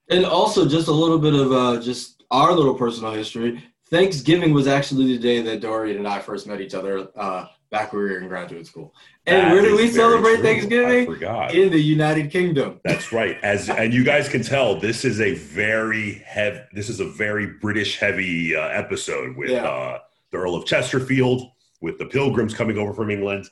and 0.08 0.24
also 0.24 0.66
just 0.66 0.88
a 0.88 0.92
little 0.92 1.18
bit 1.18 1.34
of 1.34 1.52
uh, 1.52 1.80
just 1.80 2.24
our 2.30 2.52
little 2.52 2.74
personal 2.74 3.12
history. 3.12 3.62
Thanksgiving 3.90 4.54
was 4.54 4.68
actually 4.68 5.06
the 5.06 5.18
day 5.18 5.42
that 5.42 5.60
Dorian 5.60 5.98
and 5.98 6.06
I 6.06 6.20
first 6.20 6.46
met 6.46 6.60
each 6.60 6.74
other 6.74 7.08
uh, 7.16 7.46
back 7.70 7.92
when 7.92 8.02
we 8.02 8.10
were 8.10 8.18
in 8.18 8.28
graduate 8.28 8.66
school. 8.66 8.94
And 9.26 9.48
that 9.48 9.52
where 9.52 9.62
do 9.62 9.76
we 9.76 9.90
celebrate 9.90 10.36
true. 10.36 10.42
Thanksgiving? 10.44 11.02
I 11.02 11.06
forgot. 11.06 11.54
In 11.54 11.70
the 11.70 11.78
United 11.78 12.30
Kingdom. 12.30 12.80
That's 12.84 13.12
right. 13.12 13.36
As 13.42 13.68
and 13.68 13.92
you 13.92 14.04
guys 14.04 14.28
can 14.28 14.42
tell, 14.42 14.78
this 14.78 15.04
is 15.04 15.20
a 15.20 15.34
very 15.34 16.22
heavy. 16.24 16.60
This 16.72 16.88
is 16.88 17.00
a 17.00 17.04
very 17.04 17.46
British 17.46 17.98
heavy 17.98 18.54
uh, 18.54 18.68
episode 18.68 19.36
with 19.36 19.50
yeah. 19.50 19.66
uh, 19.66 19.98
the 20.30 20.38
Earl 20.38 20.54
of 20.54 20.66
Chesterfield, 20.66 21.50
with 21.80 21.98
the 21.98 22.06
Pilgrims 22.06 22.54
coming 22.54 22.78
over 22.78 22.94
from 22.94 23.10
England. 23.10 23.48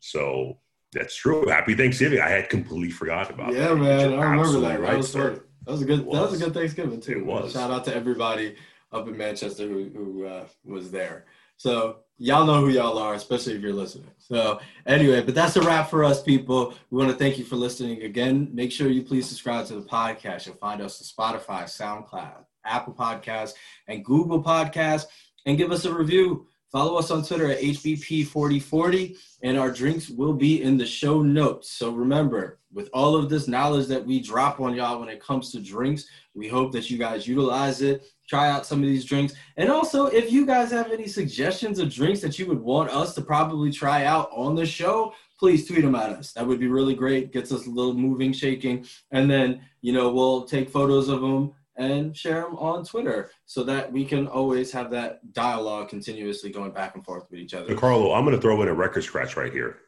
So 0.00 0.58
that's 0.92 1.16
true. 1.16 1.48
Happy 1.48 1.74
Thanksgiving. 1.74 2.20
I 2.20 2.28
had 2.28 2.50
completely 2.50 2.90
forgot 2.90 3.30
about 3.30 3.54
yeah, 3.54 3.68
that. 3.68 3.68
Yeah, 3.68 4.08
man. 4.08 4.12
I 4.18 4.30
remember 4.30 4.60
that. 4.60 4.80
Right, 4.80 4.90
that, 4.90 4.96
was, 4.98 5.12
that 5.14 5.42
was 5.66 5.80
a 5.80 5.86
good. 5.86 6.04
Was. 6.04 6.14
That 6.18 6.30
was 6.30 6.42
a 6.42 6.44
good 6.44 6.54
Thanksgiving 6.54 7.00
too. 7.00 7.18
It 7.18 7.26
was. 7.26 7.52
Shout 7.52 7.70
out 7.70 7.86
to 7.86 7.96
everybody 7.96 8.54
up 8.92 9.08
in 9.08 9.16
Manchester 9.16 9.66
who, 9.66 9.90
who 9.90 10.24
uh, 10.26 10.46
was 10.64 10.90
there. 10.90 11.26
So 11.56 11.98
y'all 12.18 12.46
know 12.46 12.60
who 12.60 12.68
y'all 12.68 12.98
are, 12.98 13.14
especially 13.14 13.54
if 13.54 13.62
you're 13.62 13.72
listening. 13.72 14.10
So 14.18 14.60
anyway, 14.86 15.22
but 15.22 15.34
that's 15.34 15.56
a 15.56 15.60
wrap 15.60 15.90
for 15.90 16.04
us, 16.04 16.22
people. 16.22 16.74
We 16.90 16.98
want 16.98 17.10
to 17.10 17.16
thank 17.16 17.36
you 17.36 17.44
for 17.44 17.56
listening 17.56 18.02
again. 18.02 18.48
Make 18.52 18.70
sure 18.70 18.88
you 18.88 19.02
please 19.02 19.28
subscribe 19.28 19.66
to 19.66 19.74
the 19.74 19.86
podcast. 19.86 20.46
You'll 20.46 20.56
find 20.56 20.80
us 20.80 21.00
on 21.18 21.40
Spotify, 21.40 21.64
SoundCloud, 21.64 22.44
Apple 22.64 22.94
Podcasts, 22.94 23.54
and 23.88 24.04
Google 24.04 24.42
Podcasts, 24.42 25.06
and 25.46 25.58
give 25.58 25.72
us 25.72 25.84
a 25.84 25.92
review. 25.92 26.46
Follow 26.70 26.96
us 26.96 27.10
on 27.10 27.24
Twitter 27.24 27.50
at 27.50 27.60
HBP4040, 27.60 29.16
and 29.42 29.58
our 29.58 29.70
drinks 29.70 30.10
will 30.10 30.34
be 30.34 30.62
in 30.62 30.76
the 30.76 30.84
show 30.84 31.22
notes. 31.22 31.70
So 31.70 31.90
remember, 31.90 32.58
with 32.72 32.90
all 32.92 33.16
of 33.16 33.30
this 33.30 33.48
knowledge 33.48 33.86
that 33.86 34.04
we 34.04 34.20
drop 34.20 34.60
on 34.60 34.74
y'all 34.74 35.00
when 35.00 35.08
it 35.08 35.20
comes 35.20 35.50
to 35.52 35.60
drinks, 35.60 36.06
we 36.34 36.46
hope 36.46 36.72
that 36.72 36.90
you 36.90 36.98
guys 36.98 37.26
utilize 37.26 37.80
it, 37.80 38.06
try 38.28 38.50
out 38.50 38.66
some 38.66 38.80
of 38.80 38.86
these 38.86 39.06
drinks. 39.06 39.32
And 39.56 39.70
also, 39.70 40.06
if 40.06 40.30
you 40.30 40.44
guys 40.44 40.70
have 40.70 40.92
any 40.92 41.08
suggestions 41.08 41.78
of 41.78 41.90
drinks 41.90 42.20
that 42.20 42.38
you 42.38 42.46
would 42.46 42.60
want 42.60 42.90
us 42.90 43.14
to 43.14 43.22
probably 43.22 43.72
try 43.72 44.04
out 44.04 44.28
on 44.32 44.54
the 44.54 44.66
show, 44.66 45.14
please 45.38 45.66
tweet 45.66 45.82
them 45.82 45.94
at 45.94 46.10
us. 46.10 46.32
That 46.32 46.46
would 46.46 46.60
be 46.60 46.68
really 46.68 46.94
great. 46.94 47.32
Gets 47.32 47.50
us 47.50 47.66
a 47.66 47.70
little 47.70 47.94
moving, 47.94 48.32
shaking. 48.32 48.84
And 49.10 49.30
then, 49.30 49.62
you 49.80 49.94
know, 49.94 50.10
we'll 50.10 50.44
take 50.44 50.68
photos 50.68 51.08
of 51.08 51.22
them 51.22 51.54
and 51.78 52.14
share 52.14 52.42
them 52.42 52.56
on 52.56 52.84
Twitter 52.84 53.30
so 53.46 53.62
that 53.62 53.90
we 53.90 54.04
can 54.04 54.26
always 54.26 54.70
have 54.72 54.90
that 54.90 55.32
dialogue 55.32 55.88
continuously 55.88 56.50
going 56.50 56.72
back 56.72 56.96
and 56.96 57.04
forth 57.04 57.24
with 57.30 57.38
each 57.38 57.54
other. 57.54 57.74
Carlo, 57.76 58.12
I'm 58.12 58.24
going 58.24 58.36
to 58.36 58.42
throw 58.42 58.60
in 58.62 58.68
a 58.68 58.74
record 58.74 59.04
scratch 59.04 59.36
right 59.36 59.52
here. 59.52 59.78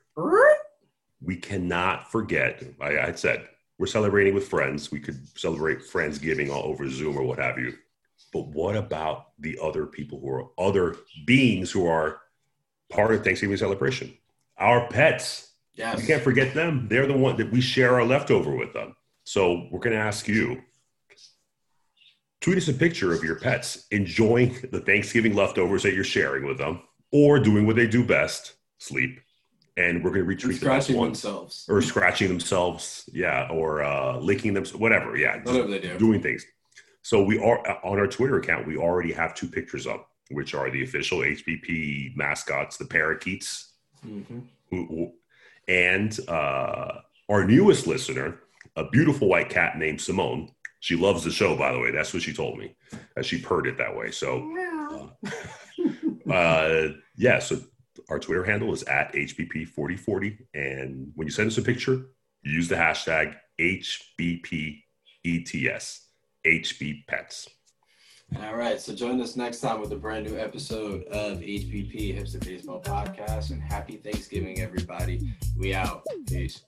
We 1.21 1.37
cannot 1.37 2.11
forget, 2.11 2.63
I, 2.81 2.99
I 2.99 3.13
said, 3.13 3.49
we're 3.79 3.87
celebrating 3.87 4.35
with 4.35 4.47
friends. 4.47 4.91
We 4.91 5.01
could 5.01 5.19
celebrate 5.37 5.81
Friendsgiving 5.81 6.51
all 6.51 6.63
over 6.65 6.89
Zoom 6.89 7.17
or 7.17 7.23
what 7.23 7.39
have 7.39 7.59
you. 7.59 7.75
But 8.33 8.47
what 8.49 8.77
about 8.77 9.33
the 9.39 9.59
other 9.61 9.87
people 9.87 10.21
who 10.21 10.31
are 10.31 10.49
other 10.59 10.97
beings 11.27 11.71
who 11.71 11.87
are 11.87 12.21
part 12.89 13.13
of 13.13 13.25
Thanksgiving 13.25 13.57
celebration? 13.57 14.17
Our 14.59 14.87
pets. 14.89 15.53
Yes. 15.75 16.01
You 16.01 16.07
can't 16.07 16.23
forget 16.23 16.55
them. 16.55 16.87
They're 16.89 17.07
the 17.07 17.17
one 17.17 17.37
that 17.39 17.51
we 17.51 17.61
share 17.61 17.95
our 17.95 18.05
leftover 18.05 18.55
with 18.55 18.73
them. 18.73 18.95
So 19.25 19.67
we're 19.71 19.81
going 19.81 19.97
to 19.97 20.03
ask 20.03 20.29
you 20.29 20.63
tweet 22.41 22.59
us 22.59 22.69
a 22.69 22.75
picture 22.75 23.13
of 23.13 23.23
your 23.23 23.37
pets 23.37 23.87
enjoying 23.91 24.57
the 24.71 24.81
Thanksgiving 24.81 25.35
leftovers 25.35 25.83
that 25.83 25.95
you're 25.95 26.05
sharing 26.05 26.47
with 26.47 26.59
them 26.59 26.83
or 27.13 27.39
doing 27.39 27.67
what 27.67 27.77
they 27.77 27.87
do 27.87 28.05
best 28.05 28.55
sleep. 28.79 29.21
And 29.77 30.03
we're 30.03 30.11
going 30.11 30.23
to 30.23 30.29
retreat 30.29 30.61
scratching 30.61 30.97
them 30.97 31.05
themselves 31.07 31.65
or 31.69 31.81
scratching 31.81 32.29
themselves. 32.29 33.09
Yeah. 33.13 33.49
Or 33.51 33.83
uh, 33.83 34.19
licking 34.19 34.53
them, 34.53 34.65
whatever. 34.77 35.17
Yeah. 35.17 35.41
Whatever 35.43 35.69
they 35.69 35.79
do. 35.79 35.99
Doing 35.99 36.21
things. 36.21 36.45
So 37.03 37.23
we 37.23 37.39
are 37.39 37.59
on 37.85 37.99
our 37.99 38.07
Twitter 38.07 38.39
account, 38.39 38.67
we 38.67 38.77
already 38.77 39.13
have 39.13 39.35
two 39.35 39.49
pictures 39.49 39.87
up, 39.87 40.11
which 40.31 40.55
are 40.55 40.71
the 40.71 40.83
official 40.83 41.21
HBP 41.21 42.15
mascots, 42.15 42.77
the 42.77 42.85
parakeets. 42.85 43.73
Mm-hmm. 44.07 44.41
Who, 44.71 45.13
and 45.67 46.19
uh, 46.29 47.01
our 47.29 47.45
newest 47.45 47.87
listener, 47.87 48.41
a 48.77 48.89
beautiful 48.89 49.29
white 49.29 49.49
cat 49.49 49.79
named 49.79 50.01
Simone, 50.01 50.51
she 50.81 50.97
loves 50.97 51.25
the 51.25 51.31
show, 51.31 51.57
by 51.57 51.73
the 51.73 51.79
way. 51.79 51.91
That's 51.91 52.13
what 52.13 52.23
she 52.23 52.33
told 52.33 52.59
me. 52.59 52.75
As 53.17 53.27
she 53.27 53.41
purred 53.41 53.67
it 53.67 53.79
that 53.79 53.95
way. 53.95 54.11
So, 54.11 55.11
uh, 56.29 56.33
uh, 56.33 56.89
yeah. 57.17 57.39
So 57.39 57.61
our 58.09 58.19
Twitter 58.19 58.45
handle 58.45 58.73
is 58.73 58.83
at 58.85 59.13
HBP4040, 59.13 60.39
and 60.55 61.13
when 61.15 61.27
you 61.27 61.33
send 61.33 61.49
us 61.49 61.59
a 61.59 61.63
picture, 61.63 62.07
use 62.43 62.69
the 62.69 62.77
hashtag 62.77 63.37
HBPETS, 63.61 64.81
HB 66.47 67.07
Pets. 67.07 67.49
All 68.43 68.55
right. 68.55 68.81
So 68.81 68.95
join 68.95 69.21
us 69.21 69.37
next 69.37 69.61
time 69.61 69.81
with 69.81 69.93
a 69.93 69.97
brand 69.97 70.27
new 70.27 70.39
episode 70.39 71.03
of 71.09 71.39
HBP 71.39 72.17
Hipster 72.17 72.43
Baseball 72.45 72.81
Podcast. 72.81 73.51
And 73.51 73.61
happy 73.61 73.97
Thanksgiving, 73.97 74.61
everybody. 74.61 75.35
We 75.59 75.75
out. 75.75 76.05
Peace. 76.29 76.63